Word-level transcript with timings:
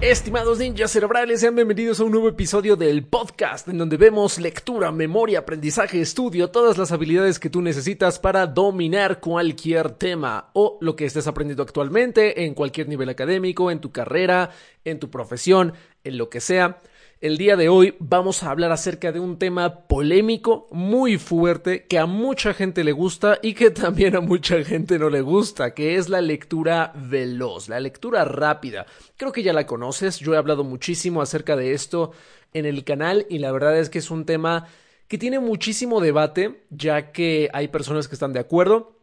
Estimados 0.00 0.58
ninjas 0.58 0.92
cerebrales, 0.92 1.40
sean 1.40 1.54
bienvenidos 1.54 2.00
a 2.00 2.04
un 2.04 2.12
nuevo 2.12 2.26
episodio 2.26 2.74
del 2.74 3.04
podcast 3.04 3.68
en 3.68 3.76
donde 3.76 3.98
vemos 3.98 4.38
lectura, 4.38 4.90
memoria, 4.92 5.40
aprendizaje, 5.40 6.00
estudio, 6.00 6.48
todas 6.48 6.78
las 6.78 6.90
habilidades 6.90 7.38
que 7.38 7.50
tú 7.50 7.60
necesitas 7.60 8.18
para 8.18 8.46
dominar 8.46 9.20
cualquier 9.20 9.90
tema 9.90 10.52
o 10.54 10.78
lo 10.80 10.96
que 10.96 11.04
estés 11.04 11.26
aprendiendo 11.26 11.62
actualmente 11.62 12.46
en 12.46 12.54
cualquier 12.54 12.88
nivel 12.88 13.10
académico, 13.10 13.70
en 13.70 13.82
tu 13.82 13.92
carrera, 13.92 14.52
en 14.86 14.98
tu 14.98 15.10
profesión, 15.10 15.74
en 16.02 16.16
lo 16.16 16.30
que 16.30 16.40
sea. 16.40 16.78
El 17.20 17.36
día 17.36 17.54
de 17.54 17.68
hoy 17.68 17.96
vamos 17.98 18.42
a 18.42 18.50
hablar 18.50 18.72
acerca 18.72 19.12
de 19.12 19.20
un 19.20 19.38
tema 19.38 19.80
polémico, 19.86 20.68
muy 20.70 21.18
fuerte, 21.18 21.84
que 21.84 21.98
a 21.98 22.06
mucha 22.06 22.54
gente 22.54 22.82
le 22.82 22.92
gusta 22.92 23.38
y 23.42 23.52
que 23.52 23.70
también 23.70 24.16
a 24.16 24.22
mucha 24.22 24.64
gente 24.64 24.98
no 24.98 25.10
le 25.10 25.20
gusta, 25.20 25.74
que 25.74 25.96
es 25.96 26.08
la 26.08 26.22
lectura 26.22 26.94
veloz, 26.96 27.68
la 27.68 27.78
lectura 27.78 28.24
rápida. 28.24 28.86
Creo 29.18 29.32
que 29.32 29.42
ya 29.42 29.52
la 29.52 29.66
conoces, 29.66 30.18
yo 30.18 30.32
he 30.32 30.38
hablado 30.38 30.64
muchísimo 30.64 31.20
acerca 31.20 31.56
de 31.56 31.74
esto 31.74 32.12
en 32.54 32.64
el 32.64 32.84
canal 32.84 33.26
y 33.28 33.38
la 33.38 33.52
verdad 33.52 33.78
es 33.78 33.90
que 33.90 33.98
es 33.98 34.10
un 34.10 34.24
tema 34.24 34.68
que 35.06 35.18
tiene 35.18 35.40
muchísimo 35.40 36.00
debate, 36.00 36.62
ya 36.70 37.12
que 37.12 37.50
hay 37.52 37.68
personas 37.68 38.08
que 38.08 38.14
están 38.14 38.32
de 38.32 38.40
acuerdo 38.40 38.99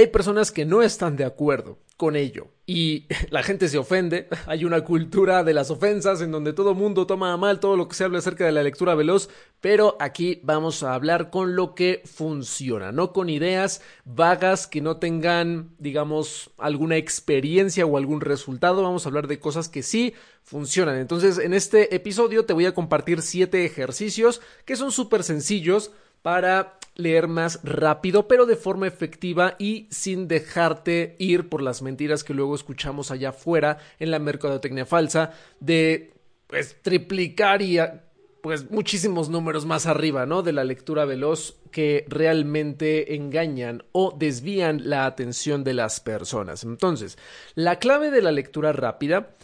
hay 0.00 0.08
personas 0.08 0.50
que 0.50 0.64
no 0.64 0.82
están 0.82 1.16
de 1.16 1.24
acuerdo 1.24 1.78
con 1.96 2.16
ello. 2.16 2.48
Y 2.66 3.06
la 3.30 3.42
gente 3.42 3.68
se 3.68 3.78
ofende. 3.78 4.28
Hay 4.46 4.64
una 4.64 4.82
cultura 4.82 5.44
de 5.44 5.54
las 5.54 5.70
ofensas 5.70 6.20
en 6.20 6.30
donde 6.30 6.52
todo 6.52 6.74
mundo 6.74 7.06
toma 7.06 7.36
mal 7.36 7.60
todo 7.60 7.76
lo 7.76 7.88
que 7.88 7.94
se 7.94 8.04
habla 8.04 8.18
acerca 8.18 8.44
de 8.44 8.52
la 8.52 8.62
lectura 8.62 8.94
veloz. 8.94 9.28
Pero 9.60 9.96
aquí 9.98 10.40
vamos 10.42 10.82
a 10.82 10.94
hablar 10.94 11.30
con 11.30 11.56
lo 11.56 11.74
que 11.74 12.02
funciona, 12.04 12.92
no 12.92 13.12
con 13.12 13.30
ideas 13.30 13.80
vagas 14.04 14.66
que 14.66 14.80
no 14.80 14.98
tengan, 14.98 15.74
digamos, 15.78 16.50
alguna 16.58 16.96
experiencia 16.96 17.86
o 17.86 17.96
algún 17.96 18.20
resultado. 18.20 18.82
Vamos 18.82 19.06
a 19.06 19.08
hablar 19.08 19.26
de 19.26 19.38
cosas 19.38 19.68
que 19.68 19.82
sí 19.82 20.14
funcionan. 20.42 20.96
Entonces, 20.98 21.38
en 21.38 21.54
este 21.54 21.94
episodio 21.94 22.44
te 22.44 22.52
voy 22.52 22.66
a 22.66 22.74
compartir 22.74 23.22
siete 23.22 23.64
ejercicios 23.64 24.40
que 24.64 24.76
son 24.76 24.92
súper 24.92 25.22
sencillos 25.22 25.90
para 26.22 26.78
leer 26.96 27.28
más 27.28 27.60
rápido, 27.62 28.26
pero 28.26 28.46
de 28.46 28.56
forma 28.56 28.86
efectiva 28.86 29.54
y 29.58 29.86
sin 29.90 30.28
dejarte 30.28 31.14
ir 31.18 31.48
por 31.48 31.62
las 31.62 31.82
mentiras 31.82 32.24
que 32.24 32.34
luego 32.34 32.54
escuchamos 32.54 33.10
allá 33.10 33.30
afuera 33.30 33.78
en 33.98 34.10
la 34.10 34.18
mercadotecnia 34.18 34.86
falsa 34.86 35.32
de 35.60 36.12
pues 36.46 36.76
triplicar 36.82 37.62
y 37.62 37.78
pues 38.42 38.70
muchísimos 38.70 39.28
números 39.28 39.66
más 39.66 39.86
arriba, 39.86 40.24
¿no? 40.24 40.42
De 40.42 40.52
la 40.52 40.62
lectura 40.62 41.04
veloz 41.04 41.56
que 41.72 42.04
realmente 42.08 43.16
engañan 43.16 43.82
o 43.90 44.14
desvían 44.16 44.88
la 44.88 45.04
atención 45.04 45.64
de 45.64 45.74
las 45.74 45.98
personas. 45.98 46.62
Entonces, 46.62 47.18
la 47.56 47.80
clave 47.80 48.12
de 48.12 48.22
la 48.22 48.30
lectura 48.30 48.72
rápida 48.72 49.34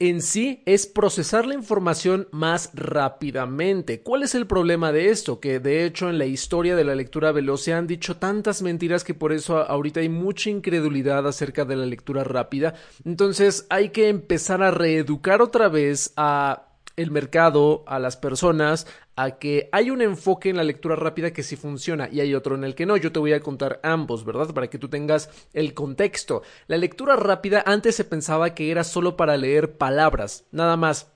en 0.00 0.22
sí 0.22 0.62
es 0.64 0.86
procesar 0.86 1.46
la 1.46 1.54
información 1.54 2.26
más 2.32 2.70
rápidamente. 2.72 4.00
¿Cuál 4.00 4.22
es 4.22 4.34
el 4.34 4.46
problema 4.46 4.92
de 4.92 5.10
esto? 5.10 5.40
Que 5.40 5.60
de 5.60 5.84
hecho 5.84 6.08
en 6.08 6.18
la 6.18 6.24
historia 6.24 6.74
de 6.74 6.84
la 6.84 6.94
lectura 6.94 7.32
veloz 7.32 7.62
se 7.62 7.74
han 7.74 7.86
dicho 7.86 8.16
tantas 8.16 8.62
mentiras 8.62 9.04
que 9.04 9.12
por 9.12 9.32
eso 9.32 9.58
ahorita 9.58 10.00
hay 10.00 10.08
mucha 10.08 10.48
incredulidad 10.48 11.28
acerca 11.28 11.66
de 11.66 11.76
la 11.76 11.84
lectura 11.84 12.24
rápida. 12.24 12.74
Entonces 13.04 13.66
hay 13.68 13.90
que 13.90 14.08
empezar 14.08 14.62
a 14.62 14.70
reeducar 14.70 15.42
otra 15.42 15.68
vez 15.68 16.14
a 16.16 16.66
el 16.96 17.10
mercado, 17.10 17.84
a 17.86 17.98
las 17.98 18.16
personas, 18.16 18.86
a 19.22 19.38
que 19.38 19.68
hay 19.72 19.90
un 19.90 20.00
enfoque 20.00 20.48
en 20.48 20.56
la 20.56 20.64
lectura 20.64 20.96
rápida 20.96 21.32
que 21.32 21.42
sí 21.42 21.54
funciona 21.54 22.08
y 22.10 22.20
hay 22.20 22.34
otro 22.34 22.54
en 22.54 22.64
el 22.64 22.74
que 22.74 22.86
no. 22.86 22.96
Yo 22.96 23.12
te 23.12 23.18
voy 23.18 23.34
a 23.34 23.40
contar 23.40 23.78
ambos, 23.82 24.24
¿verdad? 24.24 24.54
Para 24.54 24.68
que 24.68 24.78
tú 24.78 24.88
tengas 24.88 25.28
el 25.52 25.74
contexto. 25.74 26.42
La 26.68 26.78
lectura 26.78 27.16
rápida 27.16 27.62
antes 27.66 27.96
se 27.96 28.04
pensaba 28.04 28.54
que 28.54 28.70
era 28.70 28.82
solo 28.82 29.16
para 29.16 29.36
leer 29.36 29.76
palabras, 29.76 30.44
nada 30.52 30.76
más, 30.76 31.12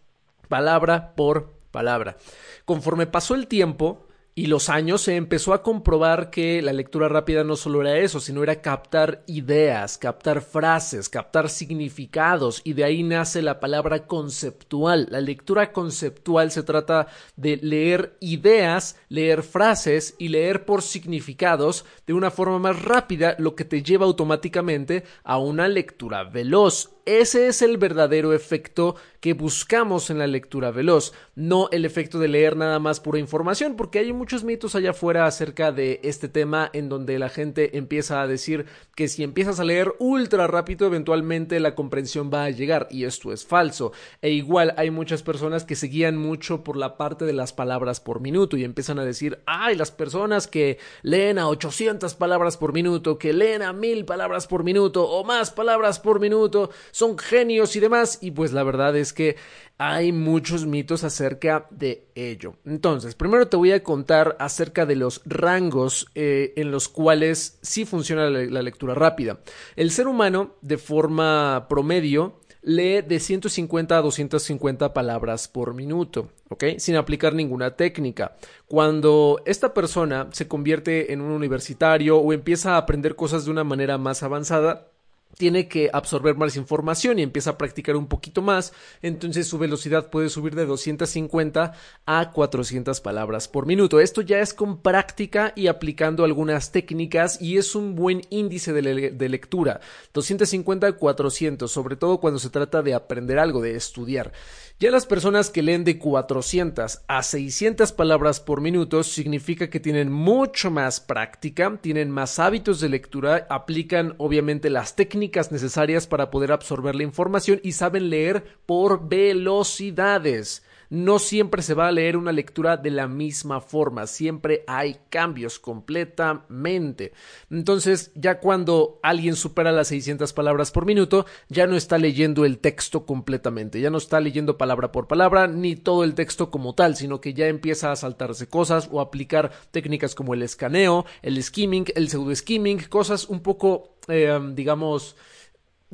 palabra 0.48 1.14
por 1.16 1.54
palabra. 1.70 2.18
Conforme 2.66 3.06
pasó 3.06 3.34
el 3.34 3.46
tiempo, 3.46 4.06
y 4.36 4.46
los 4.46 4.68
años 4.68 5.02
se 5.02 5.14
empezó 5.14 5.54
a 5.54 5.62
comprobar 5.62 6.30
que 6.30 6.60
la 6.60 6.72
lectura 6.72 7.08
rápida 7.08 7.44
no 7.44 7.54
solo 7.54 7.82
era 7.82 7.98
eso, 7.98 8.18
sino 8.18 8.42
era 8.42 8.60
captar 8.60 9.22
ideas, 9.26 9.96
captar 9.96 10.40
frases, 10.40 11.08
captar 11.08 11.48
significados 11.48 12.60
y 12.64 12.72
de 12.72 12.82
ahí 12.82 13.04
nace 13.04 13.42
la 13.42 13.60
palabra 13.60 14.06
conceptual. 14.06 15.06
La 15.10 15.20
lectura 15.20 15.72
conceptual 15.72 16.50
se 16.50 16.64
trata 16.64 17.06
de 17.36 17.58
leer 17.58 18.16
ideas, 18.18 18.96
leer 19.08 19.44
frases 19.44 20.16
y 20.18 20.28
leer 20.28 20.64
por 20.64 20.82
significados 20.82 21.84
de 22.06 22.14
una 22.14 22.32
forma 22.32 22.58
más 22.58 22.82
rápida, 22.82 23.36
lo 23.38 23.54
que 23.54 23.64
te 23.64 23.84
lleva 23.84 24.06
automáticamente 24.06 25.04
a 25.22 25.38
una 25.38 25.68
lectura 25.68 26.24
veloz. 26.24 26.93
Ese 27.06 27.48
es 27.48 27.60
el 27.60 27.76
verdadero 27.76 28.32
efecto 28.32 28.96
que 29.20 29.34
buscamos 29.34 30.08
en 30.08 30.18
la 30.18 30.26
lectura 30.26 30.70
veloz, 30.70 31.12
no 31.34 31.68
el 31.70 31.84
efecto 31.84 32.18
de 32.18 32.28
leer 32.28 32.56
nada 32.56 32.78
más 32.78 33.00
pura 33.00 33.18
información, 33.18 33.76
porque 33.76 33.98
hay 33.98 34.12
muchos 34.12 34.44
mitos 34.44 34.74
allá 34.74 34.90
afuera 34.90 35.26
acerca 35.26 35.72
de 35.72 36.00
este 36.02 36.28
tema 36.28 36.70
en 36.72 36.88
donde 36.88 37.18
la 37.18 37.28
gente 37.28 37.76
empieza 37.76 38.22
a 38.22 38.26
decir 38.26 38.66
que 38.94 39.08
si 39.08 39.22
empiezas 39.22 39.60
a 39.60 39.64
leer 39.64 39.94
ultra 39.98 40.46
rápido, 40.46 40.86
eventualmente 40.86 41.60
la 41.60 41.74
comprensión 41.74 42.30
va 42.32 42.44
a 42.44 42.50
llegar, 42.50 42.86
y 42.90 43.04
esto 43.04 43.32
es 43.32 43.44
falso. 43.46 43.92
E 44.22 44.30
igual 44.30 44.74
hay 44.76 44.90
muchas 44.90 45.22
personas 45.22 45.64
que 45.64 45.76
se 45.76 45.88
guían 45.88 46.16
mucho 46.16 46.64
por 46.64 46.76
la 46.76 46.96
parte 46.96 47.24
de 47.24 47.32
las 47.32 47.52
palabras 47.52 48.00
por 48.00 48.20
minuto 48.20 48.56
y 48.56 48.64
empiezan 48.64 48.98
a 48.98 49.04
decir, 49.04 49.40
ay, 49.46 49.76
las 49.76 49.90
personas 49.90 50.46
que 50.48 50.78
leen 51.02 51.38
a 51.38 51.48
800 51.48 52.14
palabras 52.14 52.56
por 52.56 52.72
minuto, 52.72 53.18
que 53.18 53.32
leen 53.32 53.62
a 53.62 53.72
1000 53.72 54.04
palabras 54.04 54.46
por 54.46 54.64
minuto 54.64 55.08
o 55.08 55.24
más 55.24 55.50
palabras 55.50 55.98
por 55.98 56.20
minuto, 56.20 56.70
son 56.94 57.18
genios 57.18 57.74
y 57.74 57.80
demás, 57.80 58.18
y 58.20 58.30
pues 58.30 58.52
la 58.52 58.62
verdad 58.62 58.96
es 58.96 59.12
que 59.12 59.34
hay 59.78 60.12
muchos 60.12 60.64
mitos 60.64 61.02
acerca 61.02 61.66
de 61.70 62.06
ello. 62.14 62.54
Entonces, 62.64 63.16
primero 63.16 63.48
te 63.48 63.56
voy 63.56 63.72
a 63.72 63.82
contar 63.82 64.36
acerca 64.38 64.86
de 64.86 64.94
los 64.94 65.20
rangos 65.24 66.06
eh, 66.14 66.52
en 66.54 66.70
los 66.70 66.88
cuales 66.88 67.58
sí 67.62 67.84
funciona 67.84 68.30
la, 68.30 68.62
lectura 68.62 68.94
rápida. 68.94 69.40
El 69.74 69.90
ser 69.90 70.06
humano, 70.06 70.54
de 70.62 70.78
forma 70.78 71.66
promedio, 71.68 72.38
lee 72.62 73.02
de 73.02 73.18
150 73.18 73.98
a 73.98 74.00
250 74.00 74.94
palabras 74.94 75.48
por 75.48 75.74
minuto. 75.74 76.30
Sin 76.76 76.94
aplicar 76.94 77.34
ninguna 77.34 77.74
técnica. 77.74 78.36
Cuando 78.68 79.42
esta 79.46 79.74
persona 79.74 80.28
se 80.30 80.46
convierte 80.46 81.12
en 81.12 81.20
un 81.20 81.32
universitario 81.32 82.18
o 82.18 82.32
empieza 82.32 82.74
a 82.74 82.76
aprender 82.76 83.16
cosas 83.16 83.44
de 83.44 83.50
una 83.50 83.64
manera 83.64 83.98
más 83.98 84.22
avanzada, 84.22 84.93
tiene 85.36 85.68
que 85.68 85.90
absorber 85.92 86.36
más 86.36 86.56
información 86.56 87.18
y 87.18 87.22
empieza 87.22 87.50
a 87.50 87.58
practicar 87.58 87.96
un 87.96 88.06
poquito 88.06 88.42
más, 88.42 88.72
entonces 89.02 89.46
su 89.46 89.58
velocidad 89.58 90.10
puede 90.10 90.28
subir 90.28 90.54
de 90.54 90.66
250 90.66 91.72
a 92.06 92.32
400 92.32 93.00
palabras 93.00 93.48
por 93.48 93.66
minuto. 93.66 94.00
Esto 94.00 94.20
ya 94.20 94.40
es 94.40 94.54
con 94.54 94.80
práctica 94.80 95.52
y 95.56 95.66
aplicando 95.66 96.24
algunas 96.24 96.72
técnicas 96.72 97.40
y 97.40 97.58
es 97.58 97.74
un 97.74 97.94
buen 97.94 98.22
índice 98.30 98.72
de, 98.72 98.82
le 98.82 99.10
de 99.10 99.28
lectura. 99.28 99.80
250 100.12 100.86
a 100.86 100.92
400, 100.92 101.70
sobre 101.70 101.96
todo 101.96 102.18
cuando 102.18 102.38
se 102.38 102.50
trata 102.50 102.82
de 102.82 102.94
aprender 102.94 103.38
algo, 103.38 103.60
de 103.60 103.76
estudiar. 103.76 104.32
Ya 104.80 104.90
las 104.90 105.06
personas 105.06 105.50
que 105.50 105.62
leen 105.62 105.84
de 105.84 105.98
400 106.00 107.02
a 107.06 107.22
600 107.22 107.92
palabras 107.92 108.40
por 108.40 108.60
minuto 108.60 109.04
significa 109.04 109.70
que 109.70 109.78
tienen 109.78 110.10
mucho 110.10 110.68
más 110.68 110.98
práctica, 110.98 111.78
tienen 111.80 112.10
más 112.10 112.40
hábitos 112.40 112.80
de 112.80 112.88
lectura, 112.88 113.46
aplican 113.50 114.16
obviamente 114.18 114.70
las 114.70 114.96
técnicas 114.96 115.52
necesarias 115.52 116.08
para 116.08 116.28
poder 116.28 116.50
absorber 116.50 116.96
la 116.96 117.04
información 117.04 117.60
y 117.62 117.70
saben 117.70 118.10
leer 118.10 118.44
por 118.66 119.08
velocidades 119.08 120.63
no 120.94 121.18
siempre 121.18 121.62
se 121.62 121.74
va 121.74 121.88
a 121.88 121.92
leer 121.92 122.16
una 122.16 122.32
lectura 122.32 122.76
de 122.76 122.90
la 122.90 123.08
misma 123.08 123.60
forma, 123.60 124.06
siempre 124.06 124.64
hay 124.66 124.96
cambios 125.10 125.58
completamente. 125.58 127.12
Entonces, 127.50 128.12
ya 128.14 128.38
cuando 128.38 129.00
alguien 129.02 129.36
supera 129.36 129.72
las 129.72 129.88
600 129.88 130.32
palabras 130.32 130.70
por 130.70 130.86
minuto, 130.86 131.26
ya 131.48 131.66
no 131.66 131.76
está 131.76 131.98
leyendo 131.98 132.44
el 132.44 132.58
texto 132.58 133.04
completamente, 133.04 133.80
ya 133.80 133.90
no 133.90 133.98
está 133.98 134.20
leyendo 134.20 134.56
palabra 134.56 134.92
por 134.92 135.08
palabra 135.08 135.46
ni 135.46 135.76
todo 135.76 136.04
el 136.04 136.14
texto 136.14 136.50
como 136.50 136.74
tal, 136.74 136.96
sino 136.96 137.20
que 137.20 137.34
ya 137.34 137.48
empieza 137.48 137.92
a 137.92 137.96
saltarse 137.96 138.48
cosas 138.48 138.88
o 138.90 139.00
aplicar 139.00 139.50
técnicas 139.70 140.14
como 140.14 140.34
el 140.34 140.42
escaneo, 140.42 141.04
el 141.22 141.42
skimming, 141.42 141.86
el 141.94 142.08
pseudo 142.08 142.34
skimming, 142.34 142.84
cosas 142.88 143.28
un 143.28 143.40
poco, 143.40 143.96
eh, 144.08 144.38
digamos, 144.52 145.16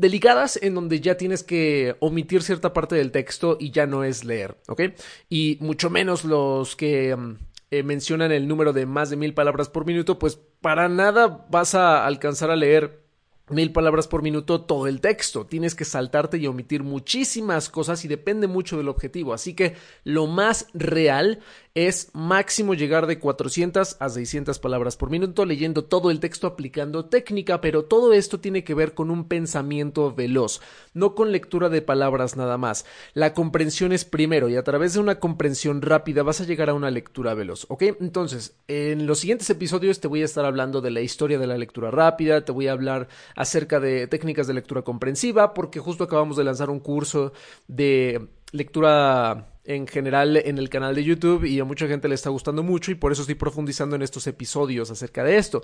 delicadas 0.00 0.58
en 0.62 0.74
donde 0.74 1.00
ya 1.00 1.16
tienes 1.16 1.42
que 1.42 1.96
omitir 2.00 2.42
cierta 2.42 2.72
parte 2.72 2.96
del 2.96 3.12
texto 3.12 3.56
y 3.60 3.70
ya 3.70 3.86
no 3.86 4.02
es 4.02 4.24
leer, 4.24 4.56
¿ok? 4.68 4.82
Y 5.28 5.58
mucho 5.60 5.90
menos 5.90 6.24
los 6.24 6.74
que 6.74 7.14
mm, 7.14 7.36
eh, 7.70 7.82
mencionan 7.82 8.32
el 8.32 8.48
número 8.48 8.72
de 8.72 8.86
más 8.86 9.10
de 9.10 9.16
mil 9.16 9.34
palabras 9.34 9.68
por 9.68 9.86
minuto, 9.86 10.18
pues 10.18 10.40
para 10.60 10.88
nada 10.88 11.46
vas 11.50 11.74
a 11.74 12.06
alcanzar 12.06 12.50
a 12.50 12.56
leer 12.56 12.99
mil 13.50 13.72
palabras 13.72 14.08
por 14.08 14.22
minuto 14.22 14.62
todo 14.62 14.86
el 14.86 15.00
texto. 15.00 15.46
Tienes 15.46 15.74
que 15.74 15.84
saltarte 15.84 16.38
y 16.38 16.46
omitir 16.46 16.82
muchísimas 16.82 17.68
cosas 17.68 18.04
y 18.04 18.08
depende 18.08 18.46
mucho 18.46 18.76
del 18.76 18.88
objetivo. 18.88 19.34
Así 19.34 19.54
que 19.54 19.76
lo 20.04 20.26
más 20.26 20.66
real 20.74 21.40
es 21.74 22.10
máximo 22.14 22.74
llegar 22.74 23.06
de 23.06 23.20
400 23.20 23.96
a 24.00 24.08
600 24.08 24.58
palabras 24.58 24.96
por 24.96 25.08
minuto 25.08 25.44
leyendo 25.44 25.84
todo 25.84 26.10
el 26.10 26.18
texto 26.18 26.48
aplicando 26.48 27.04
técnica, 27.04 27.60
pero 27.60 27.84
todo 27.84 28.12
esto 28.12 28.40
tiene 28.40 28.64
que 28.64 28.74
ver 28.74 28.92
con 28.94 29.10
un 29.10 29.28
pensamiento 29.28 30.12
veloz, 30.12 30.60
no 30.94 31.14
con 31.14 31.30
lectura 31.30 31.68
de 31.68 31.80
palabras 31.80 32.36
nada 32.36 32.58
más. 32.58 32.86
La 33.14 33.34
comprensión 33.34 33.92
es 33.92 34.04
primero 34.04 34.48
y 34.48 34.56
a 34.56 34.64
través 34.64 34.94
de 34.94 35.00
una 35.00 35.20
comprensión 35.20 35.80
rápida 35.80 36.24
vas 36.24 36.40
a 36.40 36.44
llegar 36.44 36.70
a 36.70 36.74
una 36.74 36.90
lectura 36.90 37.34
veloz, 37.34 37.66
¿ok? 37.68 37.82
Entonces, 38.00 38.56
en 38.66 39.06
los 39.06 39.20
siguientes 39.20 39.48
episodios 39.48 40.00
te 40.00 40.08
voy 40.08 40.22
a 40.22 40.24
estar 40.24 40.44
hablando 40.44 40.80
de 40.80 40.90
la 40.90 41.02
historia 41.02 41.38
de 41.38 41.46
la 41.46 41.56
lectura 41.56 41.92
rápida, 41.92 42.44
te 42.44 42.52
voy 42.52 42.66
a 42.66 42.72
hablar 42.72 43.08
acerca 43.40 43.80
de 43.80 44.06
técnicas 44.06 44.46
de 44.46 44.52
lectura 44.52 44.82
comprensiva, 44.82 45.54
porque 45.54 45.80
justo 45.80 46.04
acabamos 46.04 46.36
de 46.36 46.44
lanzar 46.44 46.68
un 46.68 46.78
curso 46.78 47.32
de 47.66 48.28
lectura 48.52 49.48
en 49.74 49.86
general 49.86 50.36
en 50.36 50.58
el 50.58 50.68
canal 50.68 50.94
de 50.94 51.04
YouTube 51.04 51.44
y 51.44 51.60
a 51.60 51.64
mucha 51.64 51.86
gente 51.86 52.08
le 52.08 52.16
está 52.16 52.28
gustando 52.28 52.62
mucho 52.62 52.90
y 52.90 52.96
por 52.96 53.12
eso 53.12 53.22
estoy 53.22 53.36
profundizando 53.36 53.94
en 53.94 54.02
estos 54.02 54.26
episodios 54.26 54.90
acerca 54.90 55.22
de 55.22 55.36
esto. 55.36 55.62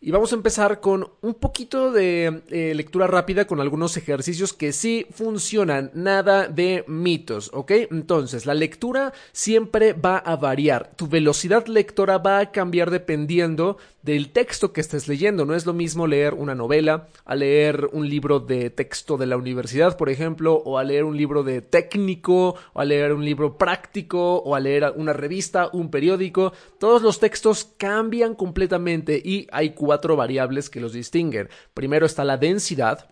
Y 0.00 0.12
vamos 0.12 0.32
a 0.32 0.36
empezar 0.36 0.80
con 0.80 1.10
un 1.22 1.34
poquito 1.34 1.90
de 1.90 2.42
eh, 2.50 2.72
lectura 2.76 3.08
rápida 3.08 3.46
con 3.46 3.60
algunos 3.60 3.96
ejercicios 3.96 4.52
que 4.52 4.72
sí 4.72 5.06
funcionan, 5.10 5.90
nada 5.92 6.46
de 6.46 6.84
mitos, 6.86 7.50
¿ok? 7.52 7.72
Entonces, 7.90 8.46
la 8.46 8.54
lectura 8.54 9.12
siempre 9.32 9.92
va 9.92 10.18
a 10.18 10.36
variar, 10.36 10.92
tu 10.94 11.08
velocidad 11.08 11.66
lectora 11.66 12.18
va 12.18 12.38
a 12.38 12.52
cambiar 12.52 12.92
dependiendo 12.92 13.76
del 14.02 14.30
texto 14.30 14.72
que 14.72 14.80
estés 14.80 15.06
leyendo. 15.08 15.44
No 15.44 15.54
es 15.54 15.66
lo 15.66 15.74
mismo 15.74 16.06
leer 16.06 16.32
una 16.34 16.54
novela 16.54 17.08
a 17.24 17.34
leer 17.34 17.90
un 17.92 18.08
libro 18.08 18.40
de 18.40 18.70
texto 18.70 19.18
de 19.18 19.26
la 19.26 19.36
universidad, 19.36 19.96
por 19.96 20.08
ejemplo, 20.08 20.54
o 20.54 20.78
a 20.78 20.84
leer 20.84 21.04
un 21.04 21.16
libro 21.16 21.42
de 21.42 21.60
técnico, 21.60 22.54
o 22.72 22.80
a 22.80 22.84
leer 22.84 23.12
un 23.12 23.24
libro 23.24 23.47
práctico, 23.56 24.36
o 24.38 24.54
a 24.54 24.60
leer 24.60 24.92
una 24.96 25.12
revista, 25.12 25.70
un 25.72 25.90
periódico. 25.90 26.52
Todos 26.78 27.00
los 27.02 27.20
textos 27.20 27.64
cambian 27.76 28.34
completamente 28.34 29.20
y 29.24 29.46
hay 29.52 29.70
cuatro 29.70 30.16
variables 30.16 30.68
que 30.68 30.80
los 30.80 30.92
distinguen. 30.92 31.48
Primero 31.72 32.04
está 32.04 32.24
la 32.24 32.36
densidad, 32.36 33.08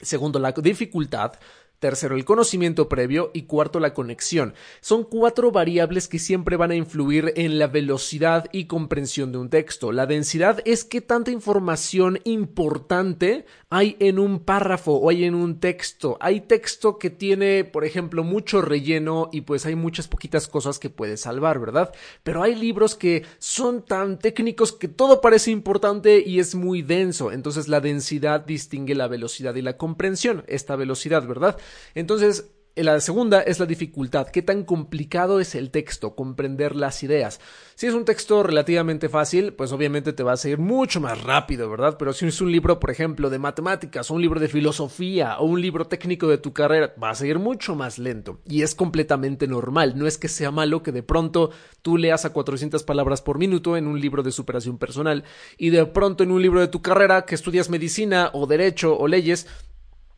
segundo 0.00 0.38
la 0.38 0.52
dificultad, 0.52 1.34
Tercero, 1.80 2.14
el 2.14 2.26
conocimiento 2.26 2.90
previo 2.90 3.30
y 3.32 3.44
cuarto, 3.44 3.80
la 3.80 3.94
conexión. 3.94 4.52
Son 4.82 5.02
cuatro 5.02 5.50
variables 5.50 6.08
que 6.08 6.18
siempre 6.18 6.56
van 6.56 6.72
a 6.72 6.74
influir 6.74 7.32
en 7.36 7.58
la 7.58 7.68
velocidad 7.68 8.50
y 8.52 8.66
comprensión 8.66 9.32
de 9.32 9.38
un 9.38 9.48
texto. 9.48 9.90
La 9.90 10.04
densidad 10.04 10.60
es 10.66 10.84
qué 10.84 11.00
tanta 11.00 11.30
información 11.30 12.20
importante 12.24 13.46
hay 13.70 13.96
en 13.98 14.18
un 14.18 14.40
párrafo 14.40 14.92
o 14.92 15.08
hay 15.08 15.24
en 15.24 15.34
un 15.34 15.58
texto. 15.58 16.18
Hay 16.20 16.42
texto 16.42 16.98
que 16.98 17.08
tiene, 17.08 17.64
por 17.64 17.86
ejemplo, 17.86 18.24
mucho 18.24 18.60
relleno 18.60 19.30
y 19.32 19.40
pues 19.40 19.64
hay 19.64 19.74
muchas 19.74 20.06
poquitas 20.06 20.48
cosas 20.48 20.78
que 20.78 20.90
puede 20.90 21.16
salvar, 21.16 21.60
¿verdad? 21.60 21.94
Pero 22.22 22.42
hay 22.42 22.56
libros 22.56 22.94
que 22.94 23.24
son 23.38 23.86
tan 23.86 24.18
técnicos 24.18 24.72
que 24.72 24.88
todo 24.88 25.22
parece 25.22 25.50
importante 25.50 26.22
y 26.26 26.40
es 26.40 26.54
muy 26.54 26.82
denso. 26.82 27.32
Entonces 27.32 27.68
la 27.68 27.80
densidad 27.80 28.44
distingue 28.44 28.94
la 28.94 29.08
velocidad 29.08 29.54
y 29.54 29.62
la 29.62 29.78
comprensión. 29.78 30.44
Esta 30.46 30.76
velocidad, 30.76 31.26
¿verdad? 31.26 31.56
Entonces, 31.94 32.50
la 32.76 33.00
segunda 33.00 33.40
es 33.42 33.58
la 33.58 33.66
dificultad. 33.66 34.28
¿Qué 34.28 34.42
tan 34.42 34.64
complicado 34.64 35.40
es 35.40 35.54
el 35.54 35.70
texto? 35.70 36.14
Comprender 36.14 36.76
las 36.76 37.02
ideas. 37.02 37.40
Si 37.74 37.86
es 37.86 37.94
un 37.94 38.04
texto 38.04 38.42
relativamente 38.42 39.08
fácil, 39.08 39.52
pues 39.52 39.72
obviamente 39.72 40.12
te 40.12 40.22
va 40.22 40.32
a 40.32 40.36
seguir 40.36 40.58
mucho 40.58 41.00
más 41.00 41.22
rápido, 41.22 41.68
¿verdad? 41.68 41.96
Pero 41.98 42.12
si 42.12 42.26
es 42.26 42.40
un 42.40 42.52
libro, 42.52 42.78
por 42.78 42.90
ejemplo, 42.90 43.28
de 43.28 43.38
matemáticas, 43.38 44.10
o 44.10 44.14
un 44.14 44.22
libro 44.22 44.40
de 44.40 44.48
filosofía, 44.48 45.38
o 45.38 45.46
un 45.46 45.60
libro 45.60 45.86
técnico 45.86 46.28
de 46.28 46.38
tu 46.38 46.52
carrera, 46.52 46.94
va 47.02 47.10
a 47.10 47.14
seguir 47.14 47.38
mucho 47.38 47.74
más 47.74 47.98
lento. 47.98 48.40
Y 48.46 48.62
es 48.62 48.74
completamente 48.74 49.46
normal. 49.46 49.94
No 49.96 50.06
es 50.06 50.16
que 50.16 50.28
sea 50.28 50.50
malo 50.50 50.82
que 50.82 50.92
de 50.92 51.02
pronto 51.02 51.50
tú 51.82 51.96
leas 51.96 52.24
a 52.24 52.32
400 52.32 52.82
palabras 52.84 53.20
por 53.20 53.38
minuto 53.38 53.76
en 53.76 53.86
un 53.86 54.00
libro 54.00 54.22
de 54.22 54.32
superación 54.32 54.78
personal 54.78 55.24
y 55.58 55.70
de 55.70 55.84
pronto 55.86 56.22
en 56.22 56.30
un 56.30 56.40
libro 56.40 56.60
de 56.60 56.68
tu 56.68 56.82
carrera 56.82 57.26
que 57.26 57.34
estudias 57.34 57.68
medicina 57.68 58.30
o 58.32 58.46
derecho 58.46 58.96
o 58.96 59.08
leyes, 59.08 59.46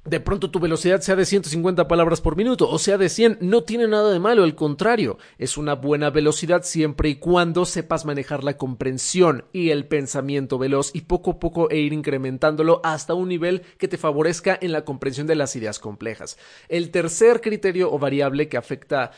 de 0.04 0.20
pronto 0.20 0.50
tu 0.50 0.58
velocidad 0.58 1.00
sea 1.00 1.14
de 1.14 1.24
150 1.24 1.86
palabras 1.86 2.20
por 2.20 2.36
minuto 2.36 2.68
o 2.68 2.78
sea 2.78 2.98
de 2.98 3.08
100, 3.08 3.38
no 3.40 3.62
tiene 3.62 3.86
nada 3.86 4.12
de 4.12 4.18
malo, 4.18 4.42
al 4.42 4.54
contrario, 4.54 5.18
es 5.38 5.56
una 5.56 5.74
buena 5.74 6.10
velocidad 6.10 6.62
siempre 6.64 7.08
y 7.08 7.16
cuando 7.16 7.64
sepas 7.64 8.04
manejar 8.04 8.42
la 8.42 8.56
comprensión 8.56 9.44
y 9.52 9.70
el 9.70 9.86
pensamiento 9.86 10.58
veloz 10.58 10.90
y 10.92 11.02
poco 11.02 11.32
a 11.32 11.38
poco 11.38 11.70
e 11.70 11.78
ir 11.78 11.92
incrementándolo 11.92 12.80
hasta 12.84 13.14
un 13.14 13.28
nivel 13.28 13.62
que 13.78 13.88
te 13.88 13.98
favorezca 13.98 14.58
en 14.60 14.72
la 14.72 14.84
comprensión 14.84 15.26
de 15.26 15.36
las 15.36 15.54
ideas 15.54 15.78
complejas. 15.78 16.36
El 16.68 16.90
tercer 16.90 17.40
criterio 17.40 17.92
o 17.92 17.98
variable 17.98 18.48
que 18.48 18.56
afecta 18.56 19.12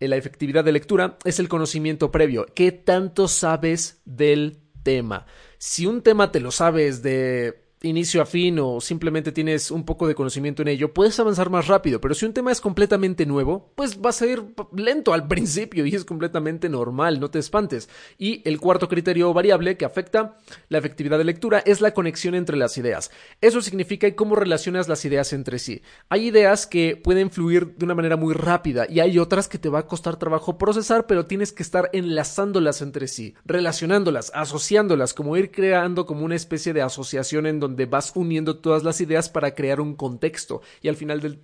la 0.00 0.16
efectividad 0.16 0.64
de 0.64 0.72
lectura 0.72 1.18
es 1.24 1.40
el 1.40 1.48
conocimiento 1.48 2.12
previo. 2.12 2.46
¿Qué 2.54 2.70
tanto 2.70 3.28
sabes 3.28 4.00
del 4.04 4.60
tema? 4.82 5.26
Si 5.58 5.86
un 5.86 6.02
tema 6.02 6.30
te 6.30 6.40
lo 6.40 6.50
sabes 6.50 7.02
de 7.02 7.67
inicio 7.82 8.20
a 8.20 8.26
fin 8.26 8.58
o 8.58 8.80
simplemente 8.80 9.32
tienes 9.32 9.70
un 9.70 9.84
poco 9.84 10.08
de 10.08 10.14
conocimiento 10.14 10.62
en 10.62 10.68
ello, 10.68 10.92
puedes 10.92 11.18
avanzar 11.20 11.50
más 11.50 11.68
rápido, 11.68 12.00
pero 12.00 12.14
si 12.14 12.26
un 12.26 12.32
tema 12.32 12.50
es 12.50 12.60
completamente 12.60 13.26
nuevo, 13.26 13.70
pues 13.74 14.00
vas 14.00 14.20
a 14.22 14.26
ir 14.26 14.42
lento 14.74 15.12
al 15.12 15.28
principio 15.28 15.86
y 15.86 15.94
es 15.94 16.04
completamente 16.04 16.68
normal, 16.68 17.20
no 17.20 17.30
te 17.30 17.38
espantes. 17.38 17.88
Y 18.18 18.42
el 18.48 18.60
cuarto 18.60 18.88
criterio 18.88 19.32
variable 19.32 19.76
que 19.76 19.84
afecta 19.84 20.36
la 20.68 20.78
efectividad 20.78 21.18
de 21.18 21.24
lectura 21.24 21.62
es 21.64 21.80
la 21.80 21.94
conexión 21.94 22.34
entre 22.34 22.56
las 22.56 22.76
ideas. 22.78 23.10
Eso 23.40 23.60
significa 23.60 24.14
cómo 24.14 24.34
relacionas 24.34 24.88
las 24.88 25.04
ideas 25.04 25.32
entre 25.32 25.58
sí. 25.58 25.82
Hay 26.08 26.26
ideas 26.26 26.66
que 26.66 26.96
pueden 26.96 27.30
fluir 27.30 27.76
de 27.76 27.84
una 27.84 27.94
manera 27.94 28.16
muy 28.16 28.34
rápida 28.34 28.86
y 28.88 29.00
hay 29.00 29.18
otras 29.18 29.48
que 29.48 29.58
te 29.58 29.68
va 29.68 29.80
a 29.80 29.86
costar 29.86 30.16
trabajo 30.16 30.58
procesar, 30.58 31.06
pero 31.06 31.26
tienes 31.26 31.52
que 31.52 31.62
estar 31.62 31.90
enlazándolas 31.92 32.82
entre 32.82 33.08
sí, 33.08 33.34
relacionándolas, 33.44 34.32
asociándolas, 34.34 35.14
como 35.14 35.36
ir 35.36 35.50
creando 35.50 36.06
como 36.06 36.24
una 36.24 36.34
especie 36.34 36.72
de 36.72 36.82
asociación 36.82 37.46
en 37.46 37.60
donde 37.60 37.67
donde 37.68 37.86
vas 37.86 38.12
uniendo 38.14 38.58
todas 38.58 38.82
las 38.82 39.00
ideas 39.00 39.28
para 39.28 39.54
crear 39.54 39.80
un 39.80 39.94
contexto 39.94 40.62
y 40.80 40.88
al 40.88 40.96
final 40.96 41.20
de 41.20 41.38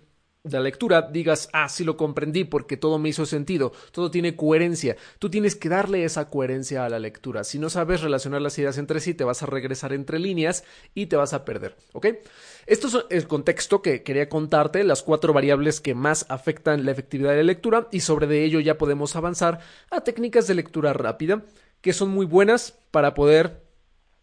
la 0.45 0.61
lectura 0.61 1.03
digas, 1.11 1.49
ah, 1.55 1.71
sí 1.71 1.85
lo 1.85 1.97
comprendí 1.97 2.45
porque 2.45 2.77
todo 2.77 2.99
me 2.99 3.09
hizo 3.09 3.25
sentido, 3.25 3.73
todo 3.93 4.11
tiene 4.11 4.37
coherencia. 4.37 4.97
Tú 5.19 5.31
tienes 5.31 5.57
que 5.57 5.71
darle 5.71 6.05
esa 6.05 6.29
coherencia 6.29 6.85
a 6.85 6.91
la 6.91 6.99
lectura. 6.99 7.45
Si 7.45 7.59
no 7.59 7.71
sabes 7.71 8.03
relacionar 8.03 8.43
las 8.43 8.59
ideas 8.59 8.77
entre 8.77 9.01
sí, 9.01 9.15
te 9.15 9.25
vas 9.25 9.43
a 9.43 9.47
regresar 9.47 9.95
entre 9.95 10.19
líneas 10.19 10.65
y 10.95 11.07
te 11.07 11.17
vas 11.17 11.33
a 11.33 11.47
perder, 11.47 11.77
¿ok? 11.95 12.09
Esto 12.67 12.89
es 12.89 12.97
el 13.09 13.27
contexto 13.27 13.81
que 13.81 14.03
quería 14.03 14.29
contarte, 14.29 14.85
las 14.85 15.03
cuatro 15.03 15.33
variables 15.33 15.81
que 15.81 15.95
más 15.95 16.27
afectan 16.29 16.85
la 16.85 16.93
efectividad 16.93 17.31
de 17.31 17.39
la 17.39 17.45
lectura 17.45 17.89
y 17.91 18.01
sobre 18.01 18.27
de 18.27 18.45
ello 18.45 18.61
ya 18.61 18.77
podemos 18.77 19.17
avanzar 19.17 19.61
a 19.91 20.03
técnicas 20.03 20.47
de 20.47 20.55
lectura 20.55 20.93
rápida 20.93 21.43
que 21.81 21.93
son 21.93 22.11
muy 22.11 22.27
buenas 22.27 22.79
para 22.91 23.13
poder 23.15 23.64